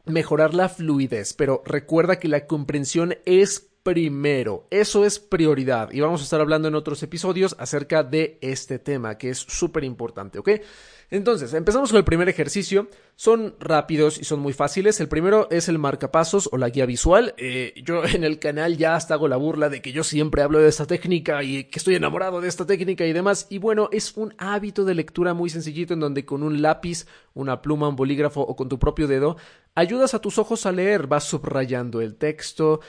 mejorar 0.06 0.54
la 0.54 0.70
fluidez, 0.70 1.34
pero 1.34 1.62
recuerda 1.66 2.20
que 2.20 2.28
la 2.28 2.48
comprensión 2.48 3.16
es 3.26 3.72
primero. 3.84 4.68
Eso 4.70 5.06
es 5.06 5.20
prioridad. 5.20 5.92
Y 5.92 6.00
vamos 6.02 6.22
a 6.22 6.24
estar 6.24 6.42
hablando 6.42 6.68
en 6.68 6.76
otros 6.76 7.02
episodios 7.04 7.56
acerca 7.60 8.04
de 8.04 8.38
este 8.42 8.80
tema, 8.80 9.18
que 9.18 9.30
es 9.30 9.40
súper 9.40 9.84
importante, 9.84 10.40
¿ok? 10.40 10.50
Entonces, 11.12 11.54
empezamos 11.54 11.90
con 11.90 11.98
el 11.98 12.06
primer 12.06 12.30
ejercicio. 12.30 12.88
Son 13.18 13.54
rápidos 13.60 14.18
y 14.18 14.24
son 14.24 14.40
muy 14.40 14.54
fáciles. 14.54 15.02
El 15.02 15.10
primero 15.10 15.50
es 15.52 15.68
el 15.68 15.78
marcapasos 15.78 16.48
o 16.54 16.58
la 16.58 16.70
guía 16.70 16.86
visual. 16.86 17.34
Eh, 17.38 17.74
yo 17.84 18.06
en 18.06 18.24
el 18.24 18.40
canal 18.40 18.78
ya 18.78 18.96
hasta 18.96 19.16
hago 19.16 19.28
la 19.28 19.36
burla 19.36 19.68
de 19.68 19.82
que 19.82 19.92
yo 19.92 20.06
siempre 20.06 20.42
hablo 20.42 20.60
de 20.60 20.70
esta 20.70 20.88
técnica 20.88 21.44
y 21.44 21.66
que 21.66 21.80
estoy 21.80 21.96
enamorado 21.96 22.40
de 22.40 22.48
esta 22.48 22.66
técnica 22.66 23.06
y 23.06 23.12
demás. 23.12 23.48
Y 23.50 23.58
bueno, 23.58 23.90
es 23.92 24.16
un 24.16 24.34
hábito 24.38 24.86
de 24.86 24.96
lectura 24.96 25.34
muy 25.34 25.50
sencillito 25.50 25.94
en 25.94 26.00
donde 26.00 26.24
con 26.24 26.44
un 26.44 26.62
lápiz, 26.62 27.06
una 27.34 27.62
pluma, 27.62 27.90
un 27.90 27.98
bolígrafo 27.98 28.40
o 28.40 28.56
con 28.56 28.70
tu 28.70 28.80
propio 28.80 29.08
dedo 29.08 29.36
ayudas 29.76 30.14
a 30.14 30.20
tus 30.20 30.38
ojos 30.38 30.66
a 30.66 30.72
leer. 30.72 31.08
Vas 31.08 31.26
subrayando 31.26 32.00
el 32.00 32.16
texto 32.16 32.80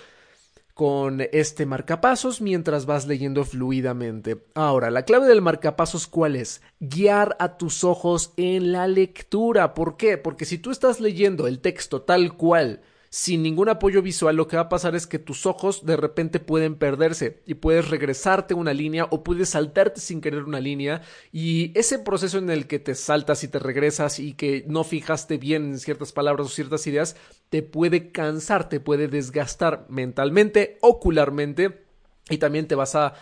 con 0.74 1.22
este 1.32 1.66
marcapasos 1.66 2.40
mientras 2.40 2.86
vas 2.86 3.06
leyendo 3.06 3.44
fluidamente. 3.44 4.44
Ahora, 4.54 4.90
la 4.90 5.04
clave 5.04 5.26
del 5.26 5.42
marcapasos 5.42 6.06
cuál 6.06 6.36
es? 6.36 6.62
Guiar 6.80 7.36
a 7.38 7.56
tus 7.58 7.84
ojos 7.84 8.32
en 8.36 8.72
la 8.72 8.86
lectura. 8.86 9.74
¿Por 9.74 9.96
qué? 9.96 10.18
Porque 10.18 10.44
si 10.44 10.58
tú 10.58 10.70
estás 10.70 11.00
leyendo 11.00 11.46
el 11.46 11.60
texto 11.60 12.02
tal 12.02 12.36
cual, 12.36 12.82
sin 13.12 13.42
ningún 13.42 13.68
apoyo 13.68 14.00
visual, 14.00 14.36
lo 14.36 14.48
que 14.48 14.56
va 14.56 14.62
a 14.62 14.68
pasar 14.70 14.94
es 14.94 15.06
que 15.06 15.18
tus 15.18 15.44
ojos 15.44 15.84
de 15.84 15.98
repente 15.98 16.40
pueden 16.40 16.76
perderse 16.76 17.42
y 17.44 17.52
puedes 17.52 17.90
regresarte 17.90 18.54
una 18.54 18.72
línea 18.72 19.06
o 19.10 19.22
puedes 19.22 19.50
saltarte 19.50 20.00
sin 20.00 20.22
querer 20.22 20.44
una 20.44 20.60
línea 20.60 21.02
y 21.30 21.78
ese 21.78 21.98
proceso 21.98 22.38
en 22.38 22.48
el 22.48 22.66
que 22.66 22.78
te 22.78 22.94
saltas 22.94 23.44
y 23.44 23.48
te 23.48 23.58
regresas 23.58 24.18
y 24.18 24.32
que 24.32 24.64
no 24.66 24.82
fijaste 24.82 25.36
bien 25.36 25.72
en 25.72 25.78
ciertas 25.78 26.10
palabras 26.10 26.46
o 26.46 26.50
ciertas 26.50 26.86
ideas, 26.86 27.14
te 27.50 27.62
puede 27.62 28.12
cansar, 28.12 28.70
te 28.70 28.80
puede 28.80 29.08
desgastar 29.08 29.84
mentalmente, 29.90 30.78
ocularmente 30.80 31.84
y 32.30 32.38
también 32.38 32.66
te 32.66 32.76
vas 32.76 32.94
a 32.94 33.12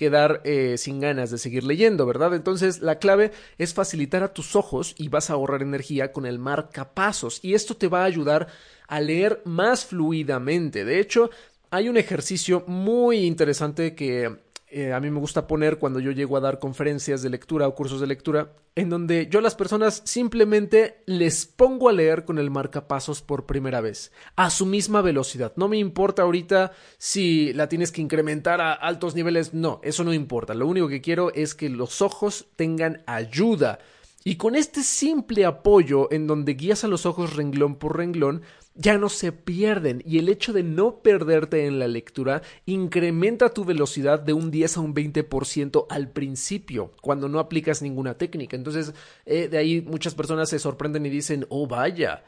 quedar 0.00 0.40
eh, 0.44 0.78
sin 0.78 0.98
ganas 0.98 1.30
de 1.30 1.36
seguir 1.36 1.62
leyendo, 1.62 2.06
¿verdad? 2.06 2.34
Entonces 2.34 2.80
la 2.80 2.98
clave 2.98 3.32
es 3.58 3.74
facilitar 3.74 4.22
a 4.22 4.32
tus 4.32 4.56
ojos 4.56 4.94
y 4.96 5.08
vas 5.08 5.28
a 5.28 5.34
ahorrar 5.34 5.60
energía 5.60 6.10
con 6.12 6.24
el 6.24 6.38
marcapasos 6.38 7.40
y 7.42 7.52
esto 7.52 7.76
te 7.76 7.88
va 7.88 8.00
a 8.00 8.06
ayudar 8.06 8.46
a 8.90 9.00
leer 9.00 9.40
más 9.44 9.86
fluidamente. 9.86 10.84
De 10.84 10.98
hecho, 10.98 11.30
hay 11.70 11.88
un 11.88 11.96
ejercicio 11.96 12.64
muy 12.66 13.24
interesante 13.24 13.94
que 13.94 14.36
eh, 14.72 14.92
a 14.92 15.00
mí 15.00 15.10
me 15.10 15.20
gusta 15.20 15.46
poner 15.46 15.78
cuando 15.78 16.00
yo 16.00 16.10
llego 16.10 16.36
a 16.36 16.40
dar 16.40 16.58
conferencias 16.58 17.22
de 17.22 17.30
lectura 17.30 17.68
o 17.68 17.74
cursos 17.74 18.00
de 18.00 18.08
lectura, 18.08 18.52
en 18.74 18.90
donde 18.90 19.28
yo 19.30 19.38
a 19.38 19.42
las 19.42 19.54
personas 19.54 20.02
simplemente 20.04 21.02
les 21.06 21.46
pongo 21.46 21.88
a 21.88 21.92
leer 21.92 22.24
con 22.24 22.38
el 22.38 22.50
marcapasos 22.50 23.22
por 23.22 23.46
primera 23.46 23.80
vez, 23.80 24.10
a 24.34 24.50
su 24.50 24.66
misma 24.66 25.02
velocidad. 25.02 25.52
No 25.54 25.68
me 25.68 25.78
importa 25.78 26.22
ahorita 26.22 26.72
si 26.98 27.52
la 27.52 27.68
tienes 27.68 27.92
que 27.92 28.00
incrementar 28.00 28.60
a 28.60 28.72
altos 28.72 29.14
niveles, 29.14 29.54
no, 29.54 29.80
eso 29.84 30.02
no 30.02 30.12
importa. 30.12 30.54
Lo 30.54 30.66
único 30.66 30.88
que 30.88 31.00
quiero 31.00 31.32
es 31.32 31.54
que 31.54 31.68
los 31.68 32.02
ojos 32.02 32.46
tengan 32.56 33.02
ayuda. 33.06 33.78
Y 34.22 34.36
con 34.36 34.54
este 34.54 34.82
simple 34.82 35.46
apoyo 35.46 36.12
en 36.12 36.26
donde 36.26 36.54
guías 36.54 36.84
a 36.84 36.88
los 36.88 37.06
ojos 37.06 37.36
renglón 37.36 37.76
por 37.76 37.96
renglón, 37.96 38.42
ya 38.74 38.98
no 38.98 39.08
se 39.08 39.32
pierden 39.32 40.02
y 40.06 40.18
el 40.18 40.28
hecho 40.28 40.52
de 40.52 40.62
no 40.62 41.00
perderte 41.00 41.66
en 41.66 41.78
la 41.78 41.88
lectura 41.88 42.42
incrementa 42.66 43.52
tu 43.52 43.64
velocidad 43.64 44.20
de 44.20 44.32
un 44.32 44.50
10 44.50 44.76
a 44.76 44.80
un 44.80 44.94
20% 44.94 45.86
al 45.88 46.10
principio 46.10 46.92
cuando 47.02 47.28
no 47.28 47.38
aplicas 47.38 47.82
ninguna 47.82 48.14
técnica. 48.14 48.56
Entonces, 48.56 48.94
eh, 49.26 49.48
de 49.48 49.58
ahí 49.58 49.80
muchas 49.82 50.14
personas 50.14 50.48
se 50.48 50.58
sorprenden 50.58 51.04
y 51.04 51.10
dicen, 51.10 51.46
oh 51.48 51.66
vaya, 51.66 52.22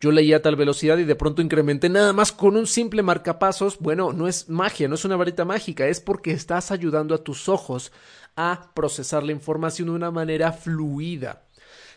yo 0.00 0.12
leía 0.12 0.36
a 0.36 0.42
tal 0.42 0.54
velocidad 0.54 0.98
y 0.98 1.04
de 1.04 1.16
pronto 1.16 1.42
incrementé 1.42 1.88
nada 1.88 2.12
más 2.12 2.30
con 2.30 2.56
un 2.56 2.66
simple 2.66 3.02
marcapasos. 3.02 3.78
Bueno, 3.80 4.12
no 4.12 4.28
es 4.28 4.48
magia, 4.48 4.86
no 4.86 4.94
es 4.94 5.04
una 5.04 5.16
varita 5.16 5.44
mágica, 5.44 5.88
es 5.88 6.00
porque 6.00 6.30
estás 6.30 6.70
ayudando 6.70 7.14
a 7.14 7.24
tus 7.24 7.48
ojos 7.48 7.90
a 8.38 8.70
procesar 8.72 9.24
la 9.24 9.32
información 9.32 9.88
de 9.88 9.94
una 9.94 10.12
manera 10.12 10.52
fluida. 10.52 11.42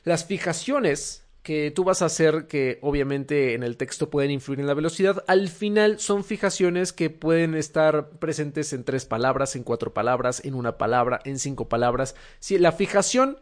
Las 0.04 0.26
fijaciones 0.26 1.24
que 1.44 1.70
tú 1.70 1.84
vas 1.84 2.02
a 2.02 2.06
hacer 2.06 2.48
que 2.48 2.80
obviamente 2.82 3.54
en 3.54 3.62
el 3.62 3.78
texto 3.78 4.10
pueden 4.10 4.32
influir 4.32 4.60
en 4.60 4.66
la 4.66 4.74
velocidad, 4.74 5.24
al 5.28 5.50
final 5.50 6.00
son 6.00 6.24
fijaciones 6.24 6.94
que 6.94 7.12
pueden 7.12 7.54
estar 7.54 8.10
presentes 8.10 8.74
en 8.74 8.84
tres 8.84 9.06
palabras, 9.06 9.56
en 9.56 9.64
cuatro 9.64 9.94
palabras, 9.94 10.44
en 10.44 10.56
una 10.56 10.80
palabra, 10.80 11.20
en 11.26 11.38
cinco 11.38 11.70
palabras. 11.70 12.16
Si 12.40 12.58
la 12.58 12.72
fijación 12.72 13.38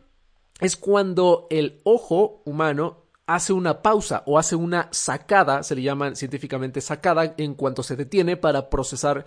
es 0.59 0.75
cuando 0.75 1.47
el 1.49 1.79
ojo 1.85 2.41
humano 2.45 3.05
hace 3.27 3.53
una 3.53 3.81
pausa 3.81 4.23
o 4.25 4.37
hace 4.37 4.55
una 4.55 4.89
sacada, 4.91 5.63
se 5.63 5.75
le 5.75 5.83
llama 5.83 6.15
científicamente 6.15 6.81
sacada, 6.81 7.35
en 7.37 7.53
cuanto 7.53 7.81
se 7.81 7.95
detiene 7.95 8.35
para 8.35 8.69
procesar 8.69 9.25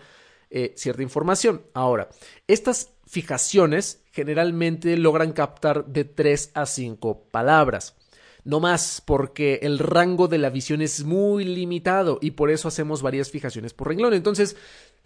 eh, 0.52 0.74
cierta 0.76 1.02
información. 1.02 1.62
Ahora, 1.74 2.08
estas 2.46 2.90
fijaciones 3.06 4.02
generalmente 4.12 4.96
logran 4.96 5.32
captar 5.32 5.86
de 5.86 6.04
tres 6.04 6.50
a 6.54 6.66
cinco 6.66 7.24
palabras 7.30 7.96
no 8.44 8.60
más, 8.60 9.02
porque 9.04 9.60
el 9.62 9.78
rango 9.78 10.28
de 10.28 10.38
la 10.38 10.50
visión 10.50 10.82
es 10.82 11.04
muy 11.04 11.44
limitado 11.44 12.18
y 12.20 12.32
por 12.32 12.50
eso 12.50 12.68
hacemos 12.68 13.02
varias 13.02 13.30
fijaciones 13.30 13.72
por 13.72 13.88
renglón. 13.88 14.14
Entonces, 14.14 14.56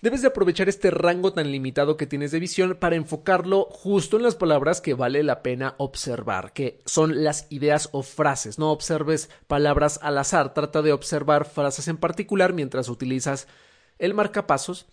debes 0.00 0.22
de 0.22 0.28
aprovechar 0.28 0.68
este 0.68 0.90
rango 0.90 1.32
tan 1.32 1.50
limitado 1.50 1.96
que 1.96 2.06
tienes 2.06 2.30
de 2.30 2.40
visión 2.40 2.76
para 2.80 2.96
enfocarlo 2.96 3.64
justo 3.70 4.16
en 4.16 4.22
las 4.22 4.36
palabras 4.36 4.80
que 4.80 4.94
vale 4.94 5.22
la 5.22 5.42
pena 5.42 5.74
observar, 5.78 6.52
que 6.52 6.80
son 6.86 7.24
las 7.24 7.46
ideas 7.50 7.90
o 7.92 8.02
frases. 8.02 8.58
No 8.58 8.72
observes 8.72 9.28
palabras 9.46 10.00
al 10.02 10.16
azar, 10.18 10.54
trata 10.54 10.80
de 10.80 10.92
observar 10.92 11.44
frases 11.44 11.88
en 11.88 11.98
particular 11.98 12.54
mientras 12.54 12.88
utilizas 12.88 13.48
el 13.98 14.14
marcapasos 14.14 14.86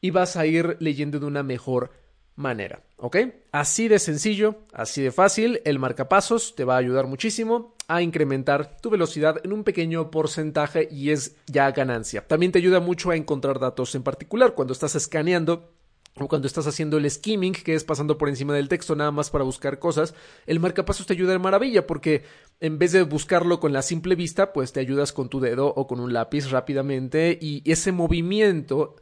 y 0.00 0.10
vas 0.10 0.36
a 0.36 0.46
ir 0.46 0.76
leyendo 0.80 1.18
de 1.18 1.26
una 1.26 1.42
mejor 1.42 1.90
manera, 2.36 2.82
¿ok? 2.96 3.16
Así 3.52 3.88
de 3.88 3.98
sencillo, 3.98 4.56
así 4.72 5.02
de 5.02 5.12
fácil, 5.12 5.60
el 5.64 5.78
marcapasos 5.78 6.54
te 6.56 6.64
va 6.64 6.74
a 6.74 6.78
ayudar 6.78 7.06
muchísimo 7.06 7.74
a 7.86 8.02
incrementar 8.02 8.78
tu 8.80 8.88
velocidad 8.90 9.40
en 9.44 9.52
un 9.52 9.64
pequeño 9.64 10.10
porcentaje 10.10 10.88
y 10.90 11.10
es 11.10 11.36
ya 11.46 11.70
ganancia. 11.72 12.26
También 12.26 12.52
te 12.52 12.58
ayuda 12.58 12.80
mucho 12.80 13.10
a 13.10 13.16
encontrar 13.16 13.58
datos 13.58 13.94
en 13.94 14.02
particular 14.02 14.54
cuando 14.54 14.72
estás 14.72 14.94
escaneando 14.94 15.72
o 16.16 16.28
cuando 16.28 16.46
estás 16.46 16.66
haciendo 16.66 16.98
el 16.98 17.10
skimming, 17.10 17.52
que 17.52 17.74
es 17.74 17.84
pasando 17.84 18.18
por 18.18 18.28
encima 18.28 18.54
del 18.54 18.68
texto 18.68 18.96
nada 18.96 19.10
más 19.10 19.30
para 19.30 19.44
buscar 19.44 19.78
cosas, 19.78 20.14
el 20.46 20.60
marcapasos 20.60 21.06
te 21.06 21.14
ayuda 21.14 21.32
de 21.32 21.38
maravilla 21.38 21.86
porque 21.86 22.24
en 22.60 22.78
vez 22.78 22.92
de 22.92 23.02
buscarlo 23.02 23.60
con 23.60 23.72
la 23.72 23.82
simple 23.82 24.14
vista, 24.14 24.52
pues 24.52 24.72
te 24.72 24.80
ayudas 24.80 25.12
con 25.12 25.28
tu 25.28 25.40
dedo 25.40 25.68
o 25.68 25.86
con 25.86 26.00
un 26.00 26.12
lápiz 26.12 26.50
rápidamente 26.50 27.38
y 27.40 27.62
ese 27.70 27.92
movimiento 27.92 28.96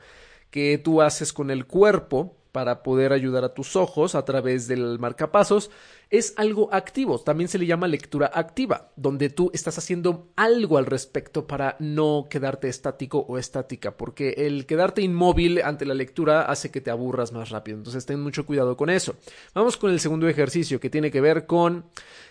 que 0.50 0.78
tú 0.78 1.02
haces 1.02 1.32
con 1.32 1.50
el 1.50 1.66
cuerpo 1.66 2.38
para 2.52 2.82
poder 2.82 3.12
ayudar 3.12 3.44
a 3.44 3.54
tus 3.54 3.76
ojos 3.76 4.14
a 4.14 4.24
través 4.24 4.66
del 4.66 4.98
marcapasos 4.98 5.70
es 6.10 6.32
algo 6.36 6.72
activo, 6.72 7.18
también 7.18 7.48
se 7.48 7.58
le 7.58 7.66
llama 7.66 7.86
lectura 7.86 8.30
activa, 8.32 8.90
donde 8.96 9.28
tú 9.28 9.50
estás 9.52 9.76
haciendo 9.76 10.28
algo 10.36 10.78
al 10.78 10.86
respecto 10.86 11.46
para 11.46 11.76
no 11.78 12.28
quedarte 12.30 12.68
estático 12.68 13.26
o 13.28 13.36
estática, 13.36 13.96
porque 13.96 14.30
el 14.38 14.64
quedarte 14.64 15.02
inmóvil 15.02 15.60
ante 15.62 15.84
la 15.84 15.92
lectura 15.94 16.42
hace 16.42 16.70
que 16.70 16.80
te 16.80 16.90
aburras 16.90 17.32
más 17.32 17.50
rápido, 17.50 17.76
entonces 17.76 18.06
ten 18.06 18.20
mucho 18.20 18.46
cuidado 18.46 18.76
con 18.76 18.88
eso. 18.88 19.16
Vamos 19.54 19.76
con 19.76 19.90
el 19.90 20.00
segundo 20.00 20.26
ejercicio 20.28 20.80
que 20.80 20.90
tiene 20.90 21.10
que 21.10 21.20
ver 21.20 21.46
con 21.46 21.84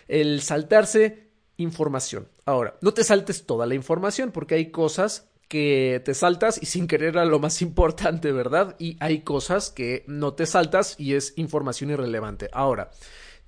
el 0.08 0.42
saltarse 0.42 1.28
información. 1.56 2.28
Ahora, 2.44 2.76
no 2.80 2.92
te 2.92 3.04
saltes 3.04 3.46
toda 3.46 3.66
la 3.66 3.74
información 3.76 4.32
porque 4.32 4.56
hay 4.56 4.70
cosas 4.70 5.28
que 5.48 6.00
te 6.04 6.14
saltas 6.14 6.62
y 6.62 6.66
sin 6.66 6.86
querer 6.86 7.14
era 7.14 7.24
lo 7.24 7.38
más 7.38 7.62
importante, 7.62 8.32
¿verdad? 8.32 8.76
Y 8.78 8.96
hay 9.00 9.22
cosas 9.22 9.70
que 9.70 10.04
no 10.06 10.34
te 10.34 10.46
saltas 10.46 10.94
y 10.98 11.14
es 11.14 11.32
información 11.36 11.90
irrelevante. 11.90 12.48
Ahora, 12.52 12.90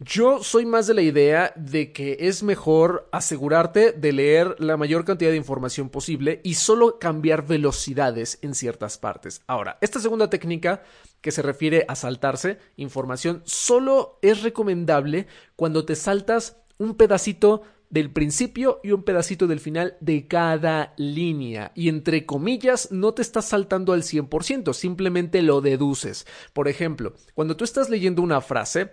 yo 0.03 0.43
soy 0.43 0.65
más 0.65 0.87
de 0.87 0.95
la 0.95 1.03
idea 1.03 1.53
de 1.57 1.93
que 1.93 2.17
es 2.21 2.43
mejor 2.43 3.07
asegurarte 3.13 3.93
de 3.93 4.13
leer 4.13 4.57
la 4.59 4.79
mayor 4.79 5.05
cantidad 5.05 5.31
de 5.31 5.37
información 5.37 5.91
posible 5.91 6.41
y 6.43 6.55
solo 6.55 6.99
cambiar 6.99 7.47
velocidades 7.47 8.39
en 8.41 8.55
ciertas 8.55 8.97
partes. 8.97 9.43
Ahora, 9.47 9.77
esta 9.83 10.01
segunda 10.01 10.31
técnica 10.31 10.83
que 11.21 11.33
se 11.33 11.43
refiere 11.43 11.85
a 11.87 11.97
saltarse 11.97 12.57
información 12.79 13.43
solo 13.45 14.19
es 14.23 14.43
recomendable 14.43 15.27
cuando 15.55 15.85
te 15.85 15.95
saltas 15.95 16.57
un 16.79 16.95
pedacito 16.95 17.61
del 17.91 18.11
principio 18.11 18.81
y 18.83 18.93
un 18.93 19.03
pedacito 19.03 19.47
del 19.47 19.61
final 19.61 19.97
de 20.01 20.27
cada 20.27 20.95
línea. 20.97 21.73
Y 21.75 21.89
entre 21.89 22.25
comillas, 22.25 22.91
no 22.93 23.13
te 23.13 23.23
estás 23.23 23.47
saltando 23.47 23.93
al 23.93 24.03
100%, 24.03 24.73
simplemente 24.73 25.43
lo 25.43 25.61
deduces. 25.61 26.27
Por 26.53 26.69
ejemplo, 26.69 27.15
cuando 27.35 27.57
tú 27.57 27.65
estás 27.65 27.91
leyendo 27.91 28.23
una 28.23 28.41
frase 28.41 28.93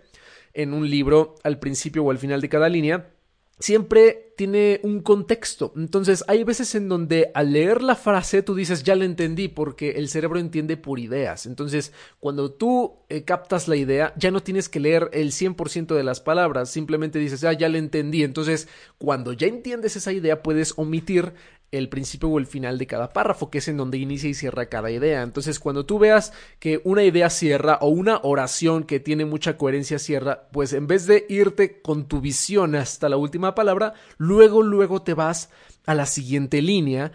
en 0.54 0.74
un 0.74 0.89
libro 0.89 1.36
al 1.44 1.60
principio 1.60 2.04
o 2.04 2.12
al 2.12 2.18
final 2.18 2.42
de 2.42 2.50
cada 2.50 2.68
línea, 2.68 3.12
siempre 3.60 4.34
tiene 4.38 4.80
un 4.84 5.02
contexto. 5.02 5.74
Entonces, 5.76 6.24
hay 6.28 6.44
veces 6.44 6.76
en 6.76 6.90
donde 6.90 7.32
al 7.34 7.54
leer 7.54 7.82
la 7.82 7.96
frase 7.96 8.44
tú 8.44 8.54
dices, 8.54 8.84
ya 8.84 8.96
la 8.96 9.06
entendí, 9.06 9.48
porque 9.48 9.92
el 9.92 10.10
cerebro 10.10 10.38
entiende 10.38 10.78
por 10.78 11.00
ideas. 11.00 11.48
Entonces, 11.48 11.92
cuando 12.20 12.52
tú 12.52 13.00
eh, 13.10 13.24
captas 13.24 13.68
la 13.68 13.76
idea, 13.76 14.14
ya 14.16 14.30
no 14.30 14.44
tienes 14.44 14.70
que 14.70 14.80
leer 14.80 15.10
el 15.12 15.32
100% 15.32 15.96
de 15.96 16.04
las 16.04 16.22
palabras, 16.22 16.70
simplemente 16.70 17.18
dices, 17.18 17.44
ah, 17.44 17.54
ya 17.54 17.68
la 17.68 17.80
entendí. 17.80 18.24
Entonces, 18.24 18.68
cuando 19.00 19.34
ya 19.34 19.48
entiendes 19.48 19.96
esa 19.96 20.14
idea, 20.14 20.44
puedes 20.44 20.74
omitir 20.78 21.34
el 21.71 21.89
principio 21.89 22.29
o 22.29 22.39
el 22.39 22.45
final 22.45 22.77
de 22.77 22.88
cada 22.88 23.09
párrafo, 23.09 23.50
que 23.50 23.57
es 23.57 23.67
en 23.67 23.77
donde 23.77 23.97
inicia 23.97 24.29
y 24.29 24.33
cierra 24.33 24.67
cada 24.67 24.89
idea. 24.91 25.21
Entonces, 25.21 25.59
cuando 25.59 25.86
tú 25.86 26.00
veas 26.00 26.33
que 26.59 26.81
una 26.83 27.03
idea 27.03 27.29
cierra 27.29 27.77
o 27.81 27.89
una 27.89 28.19
oración 28.24 28.83
que 28.83 29.00
tiene 29.00 29.25
mucha 29.25 29.57
coherencia 29.57 30.00
cierra, 30.00 30.47
pues 30.51 30.74
en 30.74 30.88
vez 30.88 31.07
de 31.07 31.25
irte 31.29 31.81
con 31.81 32.07
tu 32.07 32.21
visión 32.21 32.75
hasta 32.75 33.09
la 33.09 33.17
última 33.17 33.55
palabra, 33.55 33.93
luego, 34.17 34.63
luego 34.63 35.01
te 35.01 35.13
vas 35.13 35.50
a 35.86 35.93
la 35.93 36.05
siguiente 36.05 36.62
línea 36.62 37.12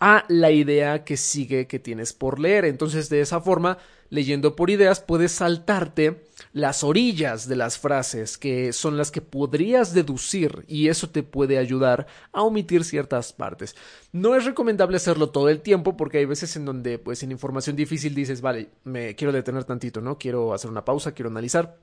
a 0.00 0.24
la 0.28 0.50
idea 0.50 1.04
que 1.04 1.16
sigue 1.16 1.66
que 1.66 1.78
tienes 1.78 2.12
por 2.12 2.38
leer. 2.38 2.64
Entonces, 2.64 3.08
de 3.08 3.20
esa 3.20 3.40
forma, 3.40 3.78
leyendo 4.10 4.56
por 4.56 4.70
ideas, 4.70 5.00
puedes 5.00 5.32
saltarte 5.32 6.24
las 6.52 6.84
orillas 6.84 7.48
de 7.48 7.56
las 7.56 7.78
frases, 7.78 8.38
que 8.38 8.72
son 8.72 8.96
las 8.96 9.10
que 9.10 9.20
podrías 9.20 9.94
deducir, 9.94 10.64
y 10.68 10.88
eso 10.88 11.10
te 11.10 11.22
puede 11.22 11.58
ayudar 11.58 12.06
a 12.32 12.42
omitir 12.42 12.84
ciertas 12.84 13.32
partes. 13.32 13.74
No 14.12 14.36
es 14.36 14.44
recomendable 14.44 14.96
hacerlo 14.96 15.30
todo 15.30 15.48
el 15.48 15.60
tiempo, 15.60 15.96
porque 15.96 16.18
hay 16.18 16.24
veces 16.24 16.56
en 16.56 16.64
donde, 16.64 16.98
pues, 16.98 17.22
en 17.22 17.32
información 17.32 17.76
difícil 17.76 18.14
dices, 18.14 18.40
vale, 18.40 18.70
me 18.84 19.14
quiero 19.14 19.32
detener 19.32 19.64
tantito, 19.64 20.00
¿no? 20.00 20.18
Quiero 20.18 20.54
hacer 20.54 20.70
una 20.70 20.84
pausa, 20.84 21.12
quiero 21.12 21.30
analizar. 21.30 21.78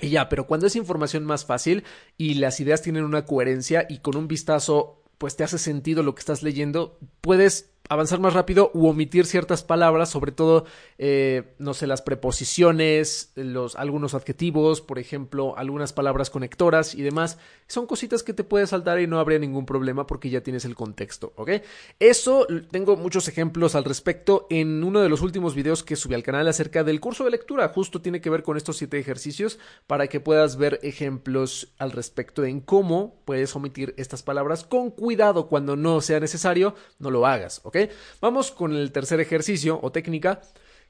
Y 0.00 0.10
ya, 0.10 0.28
pero 0.28 0.46
cuando 0.46 0.66
es 0.66 0.76
información 0.76 1.24
más 1.24 1.44
fácil 1.44 1.84
y 2.16 2.34
las 2.34 2.58
ideas 2.60 2.82
tienen 2.82 3.04
una 3.04 3.24
coherencia 3.24 3.86
y 3.88 3.98
con 3.98 4.16
un 4.16 4.26
vistazo 4.26 5.02
pues 5.22 5.36
te 5.36 5.44
hace 5.44 5.58
sentido 5.58 6.02
lo 6.02 6.16
que 6.16 6.18
estás 6.18 6.42
leyendo, 6.42 6.98
puedes 7.20 7.71
avanzar 7.88 8.20
más 8.20 8.34
rápido 8.34 8.70
u 8.74 8.86
omitir 8.86 9.26
ciertas 9.26 9.62
palabras, 9.62 10.08
sobre 10.08 10.32
todo, 10.32 10.64
eh, 10.98 11.54
no 11.58 11.74
sé, 11.74 11.86
las 11.86 12.02
preposiciones, 12.02 13.32
algunos 13.76 14.14
adjetivos, 14.14 14.80
por 14.80 14.98
ejemplo, 14.98 15.56
algunas 15.56 15.92
palabras 15.92 16.30
conectoras 16.30 16.94
y 16.94 17.02
demás. 17.02 17.38
Son 17.66 17.86
cositas 17.86 18.22
que 18.22 18.34
te 18.34 18.44
puedes 18.44 18.70
saltar 18.70 19.00
y 19.00 19.06
no 19.06 19.18
habría 19.18 19.38
ningún 19.38 19.66
problema 19.66 20.06
porque 20.06 20.30
ya 20.30 20.42
tienes 20.42 20.64
el 20.64 20.74
contexto, 20.74 21.32
¿ok? 21.36 21.50
Eso, 21.98 22.46
tengo 22.70 22.96
muchos 22.96 23.28
ejemplos 23.28 23.74
al 23.74 23.84
respecto 23.84 24.46
en 24.50 24.84
uno 24.84 25.00
de 25.00 25.08
los 25.08 25.22
últimos 25.22 25.54
videos 25.54 25.82
que 25.82 25.96
subí 25.96 26.14
al 26.14 26.22
canal 26.22 26.48
acerca 26.48 26.84
del 26.84 27.00
curso 27.00 27.24
de 27.24 27.30
lectura. 27.30 27.68
Justo 27.68 28.00
tiene 28.00 28.20
que 28.20 28.30
ver 28.30 28.42
con 28.42 28.56
estos 28.56 28.76
siete 28.76 28.98
ejercicios 28.98 29.58
para 29.86 30.06
que 30.06 30.20
puedas 30.20 30.56
ver 30.56 30.80
ejemplos 30.82 31.72
al 31.78 31.92
respecto 31.92 32.44
en 32.44 32.60
cómo 32.60 33.22
puedes 33.24 33.54
omitir 33.56 33.94
estas 33.96 34.22
palabras 34.22 34.64
con 34.64 34.90
cuidado 34.90 35.48
cuando 35.48 35.76
no 35.76 36.00
sea 36.00 36.20
necesario, 36.20 36.74
no 36.98 37.10
lo 37.10 37.26
hagas, 37.26 37.60
¿ok? 37.64 37.76
Vamos 38.20 38.50
con 38.50 38.74
el 38.74 38.92
tercer 38.92 39.20
ejercicio 39.20 39.78
o 39.82 39.92
técnica, 39.92 40.40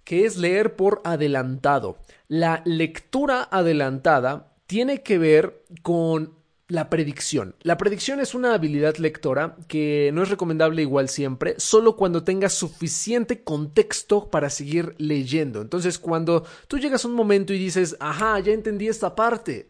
que 0.05 0.25
es 0.25 0.37
leer 0.37 0.77
por 0.77 1.01
adelantado. 1.05 1.99
La 2.29 2.63
lectura 2.65 3.49
adelantada 3.51 4.53
tiene 4.67 5.03
que 5.03 5.19
ver 5.19 5.65
con 5.83 6.35
la 6.73 6.89
predicción. 6.89 7.55
La 7.61 7.77
predicción 7.77 8.19
es 8.21 8.35
una 8.35 8.55
habilidad 8.55 8.97
lectora 8.97 9.57
que 9.69 10.11
no 10.15 10.23
es 10.23 10.31
recomendable 10.31 10.81
igual 10.81 11.11
siempre, 11.11 11.55
solo 11.59 11.97
cuando 11.97 12.25
tengas 12.25 12.55
suficiente 12.55 13.43
contexto 13.45 14.31
para 14.31 14.49
seguir 14.49 14.95
leyendo. 14.97 15.61
Entonces, 15.61 15.99
cuando 15.99 16.47
tú 16.69 16.79
llegas 16.79 17.05
a 17.05 17.09
un 17.09 17.15
momento 17.15 17.53
y 17.53 17.59
dices, 17.59 17.95
ajá, 18.01 18.41
ya 18.41 18.53
entendí 18.53 18.89
esta 18.89 19.15
parte, 19.15 19.69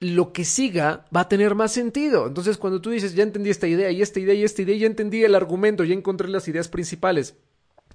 lo 0.00 0.32
que 0.32 0.44
siga 0.44 1.06
va 1.14 1.22
a 1.22 1.28
tener 1.28 1.54
más 1.54 1.72
sentido. 1.72 2.26
Entonces, 2.26 2.56
cuando 2.56 2.80
tú 2.80 2.90
dices, 2.90 3.14
ya 3.14 3.22
entendí 3.22 3.50
esta 3.50 3.66
idea 3.66 3.90
y 3.90 4.02
esta 4.02 4.20
idea 4.20 4.34
y 4.34 4.44
esta 4.44 4.62
idea, 4.62 4.76
ya 4.76 4.86
entendí 4.86 5.24
el 5.24 5.34
argumento, 5.34 5.84
ya 5.84 5.94
encontré 5.94 6.28
las 6.28 6.46
ideas 6.48 6.68
principales. 6.68 7.36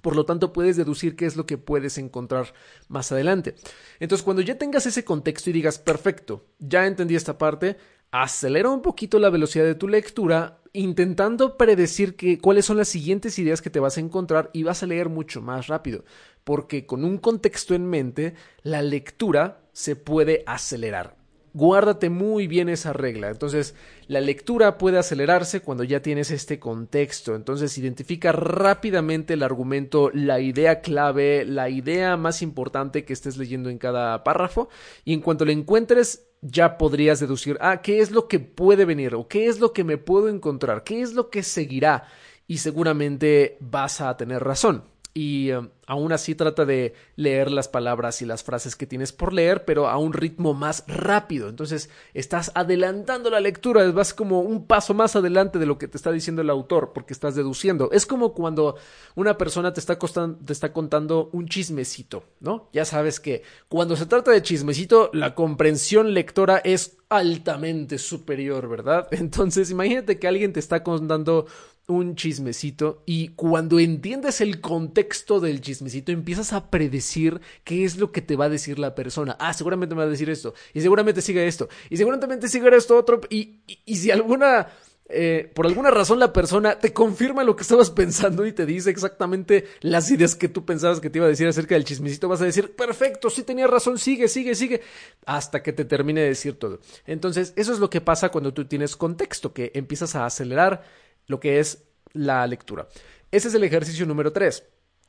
Por 0.02 0.16
lo 0.16 0.26
tanto, 0.26 0.52
puedes 0.52 0.76
deducir 0.76 1.16
qué 1.16 1.24
es 1.24 1.34
lo 1.34 1.46
que 1.46 1.56
puedes 1.56 1.96
encontrar 1.96 2.52
más 2.88 3.10
adelante. 3.10 3.54
Entonces, 4.00 4.22
cuando 4.22 4.42
ya 4.42 4.58
tengas 4.58 4.84
ese 4.84 5.04
contexto 5.04 5.48
y 5.48 5.54
digas, 5.54 5.78
perfecto, 5.78 6.44
ya 6.58 6.86
entendí 6.86 7.16
esta 7.16 7.38
parte, 7.38 7.78
acelera 8.10 8.68
un 8.68 8.82
poquito 8.82 9.18
la 9.18 9.30
velocidad 9.30 9.64
de 9.64 9.74
tu 9.74 9.88
lectura, 9.88 10.60
intentando 10.74 11.56
predecir 11.56 12.16
que, 12.16 12.38
cuáles 12.38 12.66
son 12.66 12.76
las 12.76 12.88
siguientes 12.88 13.38
ideas 13.38 13.62
que 13.62 13.70
te 13.70 13.80
vas 13.80 13.96
a 13.96 14.00
encontrar 14.00 14.50
y 14.52 14.62
vas 14.62 14.82
a 14.82 14.86
leer 14.86 15.08
mucho 15.08 15.40
más 15.40 15.68
rápido. 15.68 16.04
Porque 16.44 16.84
con 16.84 17.02
un 17.02 17.16
contexto 17.16 17.74
en 17.74 17.86
mente, 17.86 18.34
la 18.62 18.82
lectura 18.82 19.62
se 19.72 19.96
puede 19.96 20.42
acelerar 20.46 21.23
guárdate 21.54 22.10
muy 22.10 22.46
bien 22.46 22.68
esa 22.68 22.92
regla. 22.92 23.30
Entonces, 23.30 23.74
la 24.08 24.20
lectura 24.20 24.76
puede 24.76 24.98
acelerarse 24.98 25.60
cuando 25.60 25.84
ya 25.84 26.02
tienes 26.02 26.30
este 26.30 26.58
contexto. 26.58 27.34
Entonces, 27.34 27.78
identifica 27.78 28.32
rápidamente 28.32 29.34
el 29.34 29.42
argumento, 29.42 30.10
la 30.12 30.40
idea 30.40 30.80
clave, 30.82 31.44
la 31.46 31.70
idea 31.70 32.16
más 32.16 32.42
importante 32.42 33.04
que 33.04 33.12
estés 33.12 33.38
leyendo 33.38 33.70
en 33.70 33.78
cada 33.78 34.22
párrafo. 34.24 34.68
Y 35.04 35.14
en 35.14 35.20
cuanto 35.20 35.44
lo 35.44 35.52
encuentres, 35.52 36.26
ya 36.42 36.76
podrías 36.76 37.20
deducir, 37.20 37.56
ah, 37.60 37.80
¿qué 37.80 38.00
es 38.00 38.10
lo 38.10 38.28
que 38.28 38.40
puede 38.40 38.84
venir? 38.84 39.14
¿O 39.14 39.28
qué 39.28 39.46
es 39.46 39.60
lo 39.60 39.72
que 39.72 39.84
me 39.84 39.96
puedo 39.96 40.28
encontrar? 40.28 40.82
¿Qué 40.82 41.00
es 41.00 41.14
lo 41.14 41.30
que 41.30 41.42
seguirá? 41.42 42.08
Y 42.46 42.58
seguramente 42.58 43.56
vas 43.60 44.00
a 44.00 44.14
tener 44.16 44.42
razón 44.42 44.93
y 45.16 45.52
um, 45.52 45.68
aún 45.86 46.12
así 46.12 46.34
trata 46.34 46.64
de 46.64 46.92
leer 47.14 47.50
las 47.52 47.68
palabras 47.68 48.20
y 48.20 48.26
las 48.26 48.42
frases 48.42 48.74
que 48.74 48.86
tienes 48.86 49.12
por 49.12 49.32
leer, 49.32 49.64
pero 49.64 49.88
a 49.88 49.96
un 49.96 50.12
ritmo 50.12 50.54
más 50.54 50.82
rápido. 50.88 51.48
Entonces 51.48 51.88
estás 52.14 52.50
adelantando 52.56 53.30
la 53.30 53.38
lectura, 53.38 53.88
vas 53.92 54.12
como 54.12 54.40
un 54.40 54.66
paso 54.66 54.92
más 54.92 55.14
adelante 55.14 55.60
de 55.60 55.66
lo 55.66 55.78
que 55.78 55.86
te 55.86 55.96
está 55.96 56.10
diciendo 56.10 56.42
el 56.42 56.50
autor, 56.50 56.92
porque 56.92 57.12
estás 57.12 57.36
deduciendo. 57.36 57.90
Es 57.92 58.06
como 58.06 58.34
cuando 58.34 58.76
una 59.14 59.38
persona 59.38 59.72
te 59.72 59.78
está, 59.78 59.96
te 59.96 60.52
está 60.52 60.72
contando 60.72 61.30
un 61.32 61.46
chismecito, 61.46 62.24
¿no? 62.40 62.68
Ya 62.72 62.84
sabes 62.84 63.20
que 63.20 63.42
cuando 63.68 63.94
se 63.94 64.06
trata 64.06 64.32
de 64.32 64.42
chismecito, 64.42 65.10
la 65.12 65.36
comprensión 65.36 66.12
lectora 66.12 66.58
es 66.58 66.96
altamente 67.08 67.98
superior, 67.98 68.68
¿verdad? 68.68 69.06
Entonces 69.12 69.70
imagínate 69.70 70.18
que 70.18 70.26
alguien 70.26 70.52
te 70.52 70.60
está 70.60 70.82
contando 70.82 71.46
un 71.86 72.16
chismecito 72.16 73.02
y 73.04 73.28
cuando 73.28 73.78
entiendes 73.78 74.40
el 74.40 74.60
contexto 74.60 75.40
del 75.40 75.60
chismecito 75.60 76.12
empiezas 76.12 76.52
a 76.52 76.70
predecir 76.70 77.40
qué 77.62 77.84
es 77.84 77.98
lo 77.98 78.10
que 78.10 78.22
te 78.22 78.36
va 78.36 78.46
a 78.46 78.48
decir 78.48 78.78
la 78.78 78.94
persona. 78.94 79.36
Ah, 79.38 79.52
seguramente 79.52 79.94
me 79.94 80.00
va 80.00 80.06
a 80.06 80.10
decir 80.10 80.30
esto 80.30 80.54
y 80.72 80.80
seguramente 80.80 81.20
sigue 81.20 81.46
esto 81.46 81.68
y 81.90 81.96
seguramente 81.96 82.48
sigue 82.48 82.74
esto 82.74 82.96
otro 82.96 83.20
y, 83.28 83.60
y, 83.84 83.96
si 83.96 84.10
alguna... 84.10 84.68
Eh, 85.06 85.52
por 85.54 85.66
alguna 85.66 85.90
razón 85.90 86.18
la 86.18 86.32
persona 86.32 86.78
te 86.78 86.94
confirma 86.94 87.44
lo 87.44 87.54
que 87.54 87.62
estabas 87.62 87.90
pensando 87.90 88.46
y 88.46 88.52
te 88.52 88.64
dice 88.64 88.88
exactamente 88.88 89.66
las 89.82 90.10
ideas 90.10 90.34
que 90.34 90.48
tú 90.48 90.64
pensabas 90.64 90.98
que 90.98 91.10
te 91.10 91.18
iba 91.18 91.26
a 91.26 91.28
decir 91.28 91.46
acerca 91.46 91.74
del 91.74 91.84
chismecito, 91.84 92.26
vas 92.26 92.40
a 92.40 92.46
decir, 92.46 92.74
perfecto, 92.74 93.28
sí 93.28 93.42
tenía 93.42 93.66
razón, 93.66 93.98
sigue, 93.98 94.28
sigue, 94.28 94.54
sigue, 94.54 94.80
hasta 95.26 95.62
que 95.62 95.74
te 95.74 95.84
termine 95.84 96.22
de 96.22 96.28
decir 96.28 96.58
todo. 96.58 96.80
Entonces, 97.06 97.52
eso 97.56 97.74
es 97.74 97.80
lo 97.80 97.90
que 97.90 98.00
pasa 98.00 98.30
cuando 98.30 98.54
tú 98.54 98.64
tienes 98.64 98.96
contexto, 98.96 99.52
que 99.52 99.72
empiezas 99.74 100.14
a 100.14 100.24
acelerar 100.24 100.84
lo 101.26 101.40
que 101.40 101.58
es 101.58 101.84
la 102.12 102.46
lectura. 102.46 102.88
Ese 103.30 103.48
es 103.48 103.54
el 103.54 103.64
ejercicio 103.64 104.06
número 104.06 104.32
3, 104.32 104.64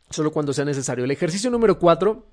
solo 0.09 0.31
cuando 0.31 0.53
sea 0.53 0.65
necesario. 0.65 1.05
El 1.05 1.11
ejercicio 1.11 1.49
número 1.49 1.77
4 1.77 2.25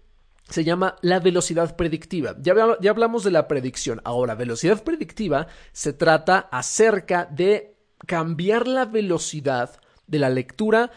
se 0.49 0.64
llama 0.64 0.97
la 1.03 1.21
velocidad 1.21 1.77
predictiva. 1.77 2.35
Ya, 2.40 2.55
ya, 2.81 2.90
hablamos 2.90 3.25
de 3.25 3.31
la 3.31 3.49
predicción. 3.49 4.01
Ahora, 4.05 4.35
velocidad 4.35 4.83
predictiva 4.83 5.47
se 5.73 5.92
trata 5.92 6.38
acerca 6.51 7.27
de 7.27 7.77
cambiar 8.07 8.66
la 8.66 8.85
velocidad 8.85 9.81
de 10.07 10.18
la 10.18 10.31
lectura 10.31 10.90